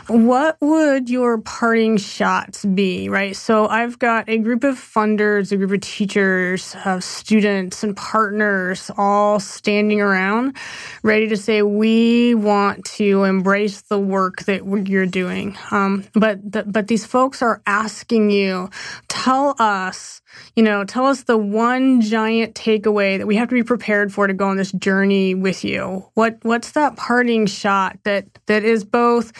what 0.08 0.56
would 0.60 1.08
your 1.08 1.38
parting 1.38 1.96
shots 1.96 2.64
be, 2.64 3.08
right? 3.08 3.34
So 3.34 3.66
I've 3.66 3.98
got 3.98 4.28
a 4.28 4.38
group 4.38 4.64
of 4.64 4.76
funders, 4.76 5.52
a 5.52 5.56
group 5.56 5.72
of 5.72 5.80
teachers, 5.80 6.74
uh, 6.84 7.00
students, 7.00 7.82
and 7.82 7.96
partners 7.96 8.90
all 8.96 9.40
standing 9.40 10.00
around 10.00 10.56
ready 11.02 11.28
to 11.28 11.36
say, 11.36 11.62
we 11.62 12.34
want 12.34 12.84
to 12.84 13.24
embrace 13.24 13.82
the 13.82 13.98
work 13.98 14.42
that 14.44 14.64
you're 14.88 15.06
doing. 15.06 15.56
Um, 15.70 16.04
but, 16.12 16.38
but 16.70 16.88
these 16.88 17.06
folks 17.06 17.42
are 17.42 17.62
asking 17.66 18.30
you, 18.30 18.70
tell 19.08 19.54
us, 19.58 20.20
you 20.56 20.62
know, 20.62 20.84
tell 20.84 21.06
us 21.06 21.24
the 21.24 21.36
one 21.36 22.00
giant 22.00 22.54
takeaway 22.54 23.18
that 23.18 23.26
we 23.26 23.36
have 23.36 23.48
to 23.48 23.54
be 23.54 23.62
prepared 23.62 24.12
for 24.12 24.26
to 24.26 24.34
go 24.34 24.48
on 24.48 24.56
this 24.56 24.72
journey 24.72 25.34
with 25.34 25.64
you. 25.64 26.08
What 26.14 26.38
what's 26.42 26.72
that 26.72 26.96
parting 26.96 27.46
shot 27.46 27.98
that 28.04 28.26
that 28.46 28.64
is 28.64 28.84
both 28.84 29.32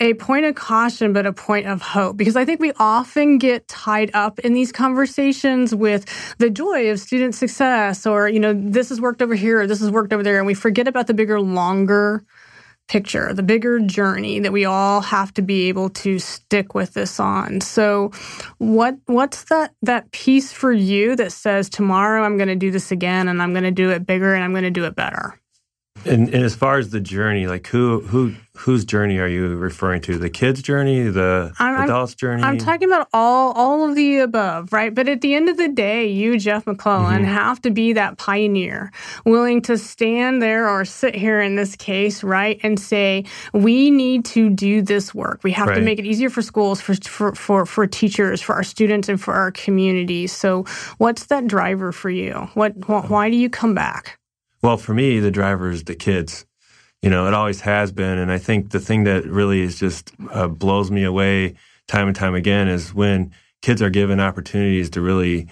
a 0.00 0.14
point 0.14 0.46
of 0.46 0.54
caution 0.54 1.12
but 1.12 1.26
a 1.26 1.32
point 1.32 1.66
of 1.66 1.82
hope? 1.82 2.16
Because 2.16 2.36
I 2.36 2.44
think 2.44 2.60
we 2.60 2.72
often 2.78 3.38
get 3.38 3.66
tied 3.68 4.10
up 4.14 4.38
in 4.40 4.54
these 4.54 4.72
conversations 4.72 5.74
with 5.74 6.04
the 6.38 6.50
joy 6.50 6.90
of 6.90 7.00
student 7.00 7.34
success 7.34 8.06
or, 8.06 8.28
you 8.28 8.40
know, 8.40 8.52
this 8.52 8.88
has 8.88 9.00
worked 9.00 9.22
over 9.22 9.34
here 9.34 9.60
or 9.60 9.66
this 9.66 9.80
has 9.80 9.90
worked 9.90 10.12
over 10.12 10.22
there 10.22 10.38
and 10.38 10.46
we 10.46 10.54
forget 10.54 10.88
about 10.88 11.06
the 11.06 11.14
bigger 11.14 11.40
longer 11.40 12.24
picture, 12.88 13.32
the 13.32 13.42
bigger 13.42 13.80
journey 13.80 14.40
that 14.40 14.52
we 14.52 14.64
all 14.64 15.00
have 15.00 15.32
to 15.34 15.42
be 15.42 15.68
able 15.68 15.90
to 15.90 16.18
stick 16.18 16.74
with 16.74 16.94
this 16.94 17.18
on. 17.18 17.60
So 17.60 18.12
what 18.58 18.96
what's 19.06 19.44
that 19.44 19.74
that 19.82 20.10
piece 20.12 20.52
for 20.52 20.72
you 20.72 21.16
that 21.16 21.32
says 21.32 21.68
tomorrow 21.68 22.22
I'm 22.24 22.36
going 22.36 22.48
to 22.48 22.56
do 22.56 22.70
this 22.70 22.92
again 22.92 23.28
and 23.28 23.42
I'm 23.42 23.52
going 23.52 23.64
to 23.64 23.70
do 23.70 23.90
it 23.90 24.06
bigger 24.06 24.34
and 24.34 24.44
I'm 24.44 24.52
going 24.52 24.64
to 24.64 24.70
do 24.70 24.84
it 24.84 24.94
better? 24.94 25.40
And, 26.06 26.32
and, 26.32 26.44
as 26.44 26.54
far 26.54 26.78
as 26.78 26.90
the 26.90 27.00
journey, 27.00 27.46
like 27.46 27.66
who 27.66 28.00
who 28.00 28.34
whose 28.56 28.84
journey 28.84 29.18
are 29.18 29.28
you 29.28 29.56
referring 29.56 30.00
to? 30.02 30.18
The 30.18 30.30
kids' 30.30 30.62
journey, 30.62 31.08
the 31.08 31.52
I'm, 31.58 31.84
adults' 31.84 32.14
journey? 32.14 32.42
I'm 32.42 32.58
talking 32.58 32.88
about 32.88 33.08
all 33.12 33.52
all 33.52 33.88
of 33.88 33.94
the 33.96 34.18
above, 34.18 34.72
right? 34.72 34.94
But 34.94 35.08
at 35.08 35.20
the 35.20 35.34
end 35.34 35.48
of 35.48 35.56
the 35.56 35.68
day, 35.68 36.06
you, 36.06 36.38
Jeff 36.38 36.66
McClellan, 36.66 37.22
mm-hmm. 37.22 37.32
have 37.32 37.60
to 37.62 37.70
be 37.70 37.92
that 37.94 38.18
pioneer, 38.18 38.92
willing 39.24 39.60
to 39.62 39.76
stand 39.76 40.40
there 40.40 40.68
or 40.68 40.84
sit 40.84 41.14
here 41.14 41.40
in 41.40 41.56
this 41.56 41.76
case, 41.76 42.22
right, 42.22 42.60
and 42.62 42.78
say 42.78 43.24
we 43.52 43.90
need 43.90 44.24
to 44.26 44.48
do 44.48 44.82
this 44.82 45.14
work. 45.14 45.40
We 45.42 45.52
have 45.52 45.68
right. 45.68 45.76
to 45.76 45.80
make 45.80 45.98
it 45.98 46.06
easier 46.06 46.30
for 46.30 46.42
schools, 46.42 46.80
for, 46.80 46.94
for 46.94 47.34
for 47.34 47.66
for 47.66 47.86
teachers, 47.86 48.40
for 48.40 48.54
our 48.54 48.64
students, 48.64 49.08
and 49.08 49.20
for 49.20 49.34
our 49.34 49.50
communities. 49.50 50.32
So, 50.32 50.64
what's 50.98 51.26
that 51.26 51.46
driver 51.46 51.92
for 51.92 52.10
you? 52.10 52.48
What 52.54 52.72
why 52.88 53.30
do 53.30 53.36
you 53.36 53.50
come 53.50 53.74
back? 53.74 54.18
Well, 54.62 54.76
for 54.76 54.94
me, 54.94 55.20
the 55.20 55.30
driver 55.30 55.70
is 55.70 55.84
the 55.84 55.94
kids. 55.94 56.46
You 57.02 57.10
know, 57.10 57.26
it 57.26 57.34
always 57.34 57.60
has 57.60 57.92
been. 57.92 58.18
And 58.18 58.32
I 58.32 58.38
think 58.38 58.70
the 58.70 58.80
thing 58.80 59.04
that 59.04 59.24
really 59.26 59.60
is 59.60 59.78
just 59.78 60.12
uh, 60.30 60.48
blows 60.48 60.90
me 60.90 61.04
away 61.04 61.54
time 61.86 62.08
and 62.08 62.16
time 62.16 62.34
again 62.34 62.68
is 62.68 62.94
when 62.94 63.32
kids 63.62 63.80
are 63.82 63.90
given 63.90 64.18
opportunities 64.20 64.90
to 64.90 65.00
really 65.00 65.48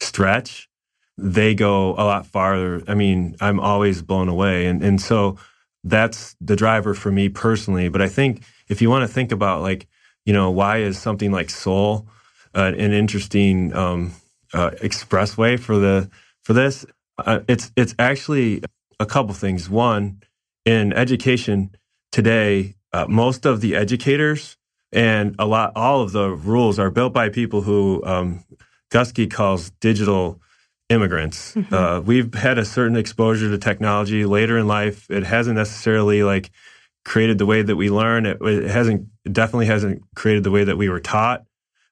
stretch, 0.00 0.68
they 1.16 1.54
go 1.54 1.92
a 1.92 2.04
lot 2.04 2.26
farther. 2.26 2.82
I 2.86 2.94
mean, 2.94 3.36
I'm 3.40 3.58
always 3.58 4.02
blown 4.02 4.28
away. 4.28 4.66
And, 4.66 4.82
and 4.82 5.00
so 5.00 5.38
that's 5.84 6.36
the 6.40 6.56
driver 6.56 6.94
for 6.94 7.10
me 7.10 7.28
personally. 7.28 7.88
But 7.88 8.02
I 8.02 8.08
think 8.08 8.42
if 8.68 8.82
you 8.82 8.90
want 8.90 9.08
to 9.08 9.12
think 9.12 9.32
about 9.32 9.62
like, 9.62 9.88
you 10.24 10.32
know, 10.32 10.50
why 10.50 10.78
is 10.78 10.98
something 10.98 11.32
like 11.32 11.50
SOLE 11.50 12.06
uh, 12.54 12.72
an 12.76 12.92
interesting 12.92 13.74
um, 13.74 14.12
uh, 14.52 14.70
expressway 14.82 15.58
for 15.58 15.78
the 15.78 16.10
for 16.42 16.52
this? 16.52 16.84
Uh, 17.18 17.40
it's 17.48 17.72
it's 17.76 17.94
actually 17.98 18.62
a 19.00 19.06
couple 19.06 19.34
things. 19.34 19.68
One, 19.68 20.22
in 20.64 20.92
education 20.92 21.70
today, 22.12 22.74
uh, 22.92 23.06
most 23.08 23.46
of 23.46 23.60
the 23.60 23.74
educators 23.74 24.56
and 24.92 25.34
a 25.38 25.46
lot, 25.46 25.72
all 25.76 26.00
of 26.02 26.12
the 26.12 26.30
rules 26.30 26.78
are 26.78 26.90
built 26.90 27.12
by 27.12 27.28
people 27.28 27.62
who 27.62 28.02
um, 28.04 28.44
Guskey 28.90 29.30
calls 29.30 29.70
digital 29.80 30.40
immigrants. 30.88 31.54
Mm-hmm. 31.54 31.74
Uh, 31.74 32.00
we've 32.00 32.32
had 32.34 32.58
a 32.58 32.64
certain 32.64 32.96
exposure 32.96 33.50
to 33.50 33.58
technology 33.58 34.24
later 34.24 34.56
in 34.58 34.66
life. 34.66 35.10
It 35.10 35.24
hasn't 35.24 35.56
necessarily 35.56 36.22
like 36.22 36.50
created 37.04 37.38
the 37.38 37.46
way 37.46 37.62
that 37.62 37.76
we 37.76 37.90
learn. 37.90 38.26
It, 38.26 38.38
it 38.40 38.70
hasn't 38.70 39.08
it 39.24 39.32
definitely 39.32 39.66
hasn't 39.66 40.02
created 40.14 40.44
the 40.44 40.50
way 40.50 40.64
that 40.64 40.76
we 40.76 40.88
were 40.88 41.00
taught. 41.00 41.44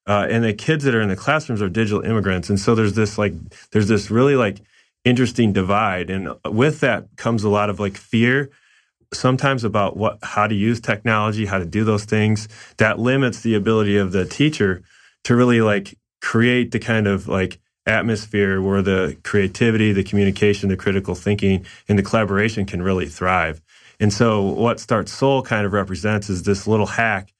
Uh, 0.07 0.27
and 0.31 0.45
the 0.45 0.55
kids 0.55 0.85
that 0.85 0.95
are 0.95 1.01
in 1.01 1.09
the 1.09 1.17
classrooms 1.17 1.61
are 1.61 1.69
digital 1.69 2.01
immigrants, 2.03 2.49
and 2.49 2.61
so 2.61 2.75
there's 2.75 2.93
this 2.95 3.19
like 3.19 3.35
there's 3.73 3.89
this 3.89 4.11
really 4.11 4.37
like 4.37 4.61
interesting 5.07 5.53
divide. 5.53 6.11
And 6.11 6.29
with 6.45 6.81
that 6.81 7.07
comes 7.17 7.45
a 7.45 7.49
lot 7.49 7.71
of 7.71 7.81
like 7.81 7.97
fear 7.97 8.51
sometimes 9.13 9.63
about 9.63 9.97
what 9.97 10.19
how 10.23 10.47
to 10.47 10.55
use 10.55 10.81
technology, 10.81 11.47
how 11.47 11.59
to 11.59 11.65
do 11.65 11.85
those 11.85 12.05
things. 12.05 12.49
That 12.77 12.99
limits 12.99 13.41
the 13.41 13.55
ability 13.55 13.97
of 13.97 14.13
the 14.13 14.27
teacher 14.27 14.83
to 15.25 15.37
really 15.37 15.63
like 15.63 15.97
create 16.21 16.73
the 16.73 16.81
kind 16.81 17.07
of 17.07 17.29
like 17.29 17.61
atmosphere 17.87 18.61
where 18.61 18.83
the 18.83 19.17
creativity, 19.23 19.93
the 19.93 20.03
communication, 20.03 20.69
the 20.69 20.77
critical 20.77 21.15
thinking, 21.15 21.65
and 21.89 21.97
the 21.97 22.03
collaboration 22.03 22.67
can 22.67 22.83
really 22.83 23.07
thrive. 23.07 23.63
And 24.01 24.13
so 24.13 24.43
what 24.43 24.79
StartSOLE 24.79 25.45
kind 25.45 25.65
of 25.65 25.73
represents 25.73 26.29
is 26.29 26.43
this 26.43 26.67
little 26.67 26.87
hack 26.87 27.33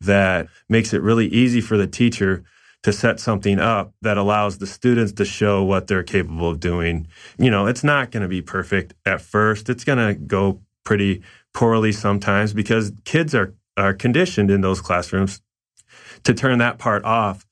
that 0.00 0.48
makes 0.70 0.94
it 0.94 1.02
really 1.02 1.26
easy 1.26 1.60
for 1.60 1.76
the 1.76 1.86
teacher 1.86 2.42
to 2.82 2.92
set 2.92 3.20
something 3.20 3.58
up 3.58 3.92
that 4.00 4.16
allows 4.16 4.58
the 4.58 4.66
students 4.66 5.12
to 5.12 5.24
show 5.24 5.62
what 5.62 5.86
they're 5.86 6.02
capable 6.02 6.48
of 6.48 6.60
doing. 6.60 7.06
You 7.38 7.50
know, 7.50 7.66
it's 7.66 7.84
not 7.84 8.10
going 8.10 8.22
to 8.22 8.28
be 8.28 8.40
perfect 8.42 8.94
at 9.04 9.20
first. 9.20 9.68
It's 9.68 9.84
going 9.84 9.98
to 9.98 10.14
go 10.14 10.60
pretty 10.84 11.22
poorly 11.52 11.92
sometimes 11.92 12.52
because 12.52 12.92
kids 13.04 13.34
are 13.34 13.54
are 13.76 13.94
conditioned 13.94 14.50
in 14.50 14.60
those 14.60 14.80
classrooms 14.80 15.40
to 16.24 16.34
turn 16.34 16.58
that 16.58 16.78
part 16.78 17.04
off 17.04 17.46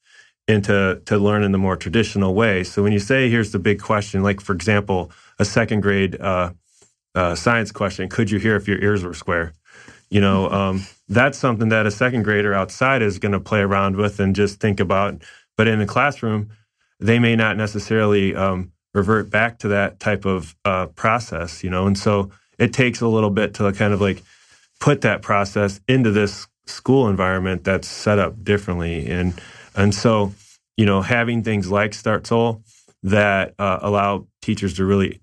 and 0.46 0.64
to, 0.64 1.00
to 1.06 1.18
learn 1.18 1.42
in 1.42 1.52
the 1.52 1.58
more 1.58 1.76
traditional 1.76 2.34
way. 2.34 2.64
So 2.64 2.82
when 2.82 2.92
you 2.92 2.98
say, 2.98 3.28
here's 3.28 3.52
the 3.52 3.58
big 3.58 3.80
question, 3.80 4.22
like 4.22 4.40
for 4.40 4.54
example, 4.54 5.10
a 5.38 5.44
second 5.44 5.80
grade 5.80 6.20
uh, 6.20 6.52
uh, 7.14 7.34
science 7.34 7.70
question, 7.70 8.08
could 8.08 8.30
you 8.30 8.38
hear 8.38 8.56
if 8.56 8.66
your 8.66 8.78
ears 8.78 9.04
were 9.04 9.14
square? 9.14 9.52
You 10.10 10.20
know, 10.20 10.50
um, 10.50 10.86
that's 11.08 11.38
something 11.38 11.70
that 11.70 11.86
a 11.86 11.90
second 11.90 12.22
grader 12.22 12.54
outside 12.54 13.02
is 13.02 13.18
going 13.18 13.32
to 13.32 13.40
play 13.40 13.60
around 13.60 13.96
with 13.96 14.20
and 14.20 14.36
just 14.36 14.60
think 14.60 14.80
about. 14.80 15.22
But 15.56 15.68
in 15.68 15.78
the 15.78 15.86
classroom, 15.86 16.50
they 17.00 17.18
may 17.18 17.36
not 17.36 17.56
necessarily 17.56 18.34
um, 18.34 18.72
revert 18.94 19.30
back 19.30 19.58
to 19.60 19.68
that 19.68 20.00
type 20.00 20.24
of 20.24 20.54
uh, 20.64 20.86
process, 20.88 21.64
you 21.64 21.70
know. 21.70 21.86
And 21.86 21.96
so 21.96 22.30
it 22.58 22.72
takes 22.72 23.00
a 23.00 23.08
little 23.08 23.30
bit 23.30 23.54
to 23.54 23.72
kind 23.72 23.92
of 23.92 24.00
like 24.00 24.22
put 24.80 25.00
that 25.02 25.22
process 25.22 25.80
into 25.88 26.10
this 26.10 26.46
school 26.66 27.08
environment 27.08 27.64
that's 27.64 27.88
set 27.88 28.18
up 28.18 28.44
differently. 28.44 29.08
And 29.08 29.40
and 29.74 29.94
so, 29.94 30.32
you 30.76 30.86
know, 30.86 31.02
having 31.02 31.42
things 31.42 31.70
like 31.70 31.92
StartSOLE 31.92 32.62
that 33.04 33.54
uh, 33.58 33.78
allow 33.80 34.26
teachers 34.42 34.74
to 34.74 34.84
really 34.84 35.20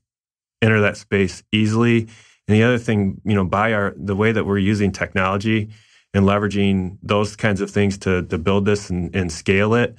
enter 0.61 0.81
that 0.81 0.97
space 0.97 1.43
easily 1.51 2.07
and 2.47 2.55
the 2.55 2.63
other 2.63 2.77
thing, 2.77 3.21
you 3.23 3.34
know, 3.34 3.45
by 3.45 3.73
our 3.73 3.93
the 3.97 4.15
way 4.15 4.31
that 4.31 4.45
we're 4.45 4.58
using 4.58 4.91
technology 4.91 5.69
and 6.13 6.25
leveraging 6.25 6.97
those 7.01 7.36
kinds 7.36 7.62
of 7.62 7.71
things 7.71 7.97
to 7.99 8.23
to 8.23 8.38
build 8.38 8.65
this 8.65 8.89
and, 8.89 9.15
and 9.15 9.31
scale 9.31 9.73
it, 9.73 9.95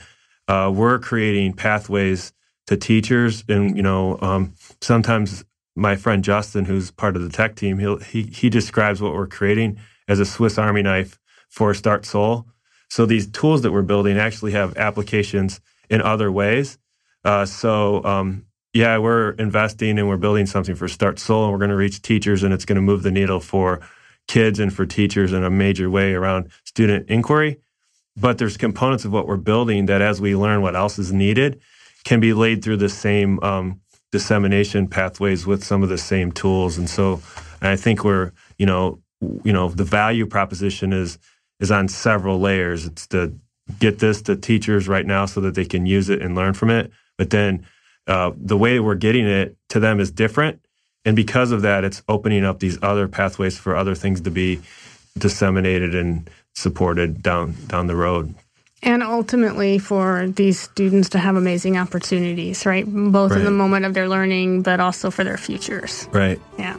uh, 0.49 0.71
we're 0.75 0.99
creating 0.99 1.55
pathways 1.55 2.33
to 2.67 2.77
teachers. 2.77 3.45
And 3.49 3.77
you 3.77 3.83
know, 3.83 4.19
um, 4.21 4.55
sometimes 4.81 5.45
my 5.75 5.97
friend 5.97 6.23
Justin, 6.23 6.65
who's 6.65 6.91
part 6.91 7.17
of 7.17 7.23
the 7.23 7.29
tech 7.29 7.57
team, 7.57 7.79
he 7.79 7.97
he 8.05 8.23
he 8.23 8.49
describes 8.49 9.03
what 9.03 9.13
we're 9.13 9.27
creating 9.27 9.79
as 10.09 10.21
a 10.21 10.25
Swiss 10.25 10.57
Army 10.59 10.83
knife 10.83 11.19
for 11.49 11.73
StartSOLE. 11.73 12.47
So 12.89 13.07
these 13.07 13.27
tools 13.27 13.63
that 13.63 13.73
we're 13.73 13.83
building 13.83 14.19
actually 14.19 14.53
have 14.53 14.77
applications 14.77 15.61
in 15.91 16.01
other 16.01 16.31
ways. 16.31 16.79
Uh, 17.25 17.45
so 17.45 18.05
um, 18.05 18.46
yeah, 18.77 18.99
we're 18.99 19.31
investing 19.31 19.99
and 19.99 20.07
we're 20.07 20.19
building 20.19 20.45
something 20.45 20.75
for 20.75 20.87
StartSOLE, 20.87 21.45
and 21.45 21.53
we're 21.53 21.59
going 21.59 21.71
to 21.71 21.77
reach 21.77 22.03
teachers, 22.03 22.43
and 22.43 22.53
it's 22.53 22.67
going 22.67 22.77
to 22.77 22.83
move 22.83 23.03
the 23.03 23.11
needle 23.11 23.41
for 23.41 23.81
kids 24.29 24.61
and 24.61 24.73
for 24.73 24.85
teachers 24.85 25.33
in 25.33 25.43
a 25.43 25.51
major 25.51 25.89
way 25.89 26.13
around 26.13 26.51
student 26.65 27.09
inquiry. 27.09 27.59
But 28.19 28.37
there's 28.37 28.59
components 28.59 29.07
of 29.07 29.13
what 29.13 29.27
we're 29.27 29.39
building 29.39 29.87
that, 29.87 30.03
as 30.03 30.21
we 30.21 30.37
learn 30.37 30.61
what 30.61 30.77
else 30.77 30.99
is 30.99 31.11
needed, 31.11 31.61
can 32.05 32.21
be 32.21 32.35
laid 32.35 32.63
through 32.63 32.77
the 32.77 32.91
same 32.91 33.41
um, 33.41 33.81
dissemination 34.13 34.89
pathways 34.89 35.47
with 35.47 35.65
some 35.65 35.83
of 35.83 35.89
the 35.89 35.99
same 35.99 36.31
tools. 36.31 36.77
And 36.77 36.89
so, 36.89 37.23
and 37.63 37.71
I 37.71 37.77
think 37.77 38.05
we're, 38.05 38.33
you 38.59 38.67
know, 38.67 39.01
you 39.43 39.55
know, 39.55 39.71
the 39.71 39.85
value 39.85 40.27
proposition 40.27 40.93
is 40.93 41.19
is 41.61 41.71
on 41.71 41.89
several 41.89 42.39
layers. 42.39 42.85
It's 42.85 43.07
to 43.09 43.35
get 43.79 44.01
this 44.01 44.21
to 44.23 44.37
teachers 44.37 44.87
right 44.87 45.07
now 45.07 45.25
so 45.25 45.41
that 45.41 45.55
they 45.55 45.65
can 45.65 45.87
use 45.87 46.11
it 46.11 46.21
and 46.21 46.35
learn 46.35 46.53
from 46.53 46.69
it, 46.71 46.93
but 47.17 47.31
then 47.31 47.67
uh, 48.07 48.33
the 48.37 48.57
way 48.57 48.79
we're 48.81 48.95
getting 48.95 49.27
it 49.27 49.57
to 49.71 49.81
them 49.81 50.01
is 50.01 50.11
different. 50.11 50.61
And 51.05 51.15
because 51.15 51.53
of 51.53 51.63
that, 51.63 51.85
it's 51.85 52.03
opening 52.09 52.45
up 52.45 52.59
these 52.61 52.79
other 52.83 53.09
pathways 53.09 53.59
for 53.59 53.77
other 53.77 53.95
things 53.95 54.21
to 54.23 54.31
be 54.31 54.61
disseminated 55.19 55.95
and 55.95 56.29
supported 56.55 57.23
down 57.23 57.55
down 57.69 57.87
the 57.87 57.97
road. 57.97 58.35
And 58.83 59.03
ultimately, 59.03 59.79
for 59.79 60.27
these 60.29 60.61
students 60.61 61.09
to 61.11 61.19
have 61.19 61.35
amazing 61.35 61.79
opportunities, 61.79 62.67
right? 62.67 62.85
Both 62.87 63.31
right. 63.31 63.39
in 63.39 63.45
the 63.45 63.51
moment 63.51 63.87
of 63.87 63.95
their 63.95 64.07
learning, 64.07 64.63
but 64.63 64.81
also 64.81 65.11
for 65.11 65.25
their 65.25 65.39
futures. 65.39 66.07
Right. 66.13 66.39
Yeah. 66.59 66.77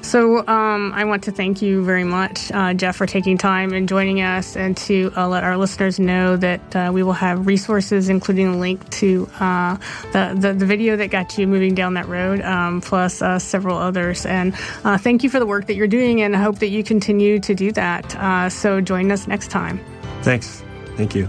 So 0.00 0.38
um, 0.48 0.92
I 0.94 1.04
want 1.04 1.24
to 1.24 1.32
thank 1.32 1.60
you 1.60 1.84
very 1.84 2.02
much, 2.02 2.50
uh, 2.50 2.72
Jeff, 2.72 2.96
for 2.96 3.06
taking 3.06 3.36
time 3.36 3.74
and 3.74 3.86
joining 3.86 4.22
us, 4.22 4.56
and 4.56 4.74
to 4.78 5.12
uh, 5.16 5.28
let 5.28 5.44
our 5.44 5.58
listeners 5.58 6.00
know 6.00 6.38
that 6.38 6.74
uh, 6.74 6.90
we 6.92 7.02
will 7.02 7.12
have 7.12 7.46
resources, 7.46 8.08
including 8.08 8.54
a 8.54 8.56
link 8.56 8.88
to 8.90 9.28
uh, 9.38 9.76
the, 10.12 10.34
the, 10.38 10.54
the 10.54 10.66
video 10.66 10.96
that 10.96 11.10
got 11.10 11.36
you 11.36 11.46
moving 11.46 11.74
down 11.74 11.92
that 11.94 12.08
road, 12.08 12.40
um, 12.40 12.80
plus 12.80 13.20
uh, 13.20 13.38
several 13.38 13.76
others. 13.76 14.24
And 14.24 14.54
uh, 14.82 14.96
thank 14.96 15.22
you 15.22 15.28
for 15.28 15.38
the 15.38 15.46
work 15.46 15.66
that 15.66 15.74
you're 15.74 15.88
doing, 15.88 16.22
and 16.22 16.34
I 16.34 16.40
hope 16.40 16.60
that 16.60 16.68
you 16.68 16.82
continue 16.82 17.38
to 17.40 17.54
do 17.54 17.70
that. 17.72 18.50
so 18.50 18.80
join 18.80 19.12
us 19.12 19.26
next 19.28 19.50
time. 19.50 19.78
Thanks. 20.22 20.63
Thank 20.96 21.14
you. 21.14 21.28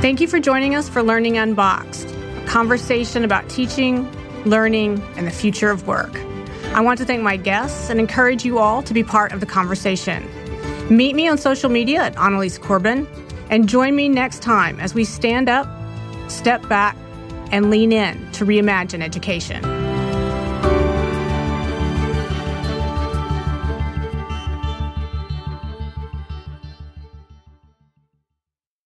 Thank 0.00 0.20
you 0.20 0.28
for 0.28 0.38
joining 0.38 0.74
us 0.74 0.88
for 0.88 1.02
Learning 1.02 1.38
Unboxed, 1.38 2.10
a 2.10 2.44
conversation 2.46 3.24
about 3.24 3.48
teaching, 3.48 4.10
learning, 4.44 5.02
and 5.16 5.26
the 5.26 5.30
future 5.30 5.70
of 5.70 5.86
work. 5.86 6.14
I 6.74 6.80
want 6.82 6.98
to 6.98 7.04
thank 7.04 7.22
my 7.22 7.36
guests 7.36 7.88
and 7.88 7.98
encourage 7.98 8.44
you 8.44 8.58
all 8.58 8.82
to 8.82 8.92
be 8.92 9.02
part 9.02 9.32
of 9.32 9.40
the 9.40 9.46
conversation. 9.46 10.28
Meet 10.90 11.16
me 11.16 11.26
on 11.26 11.38
social 11.38 11.70
media 11.70 12.02
at 12.02 12.16
Annalies 12.16 12.58
Corbin 12.58 13.06
and 13.48 13.68
join 13.68 13.96
me 13.96 14.08
next 14.08 14.42
time 14.42 14.78
as 14.78 14.92
we 14.92 15.04
stand 15.04 15.48
up, 15.48 15.66
step 16.28 16.68
back, 16.68 16.96
and 17.50 17.70
lean 17.70 17.92
in 17.92 18.30
to 18.32 18.44
reimagine 18.44 19.00
education. 19.00 19.83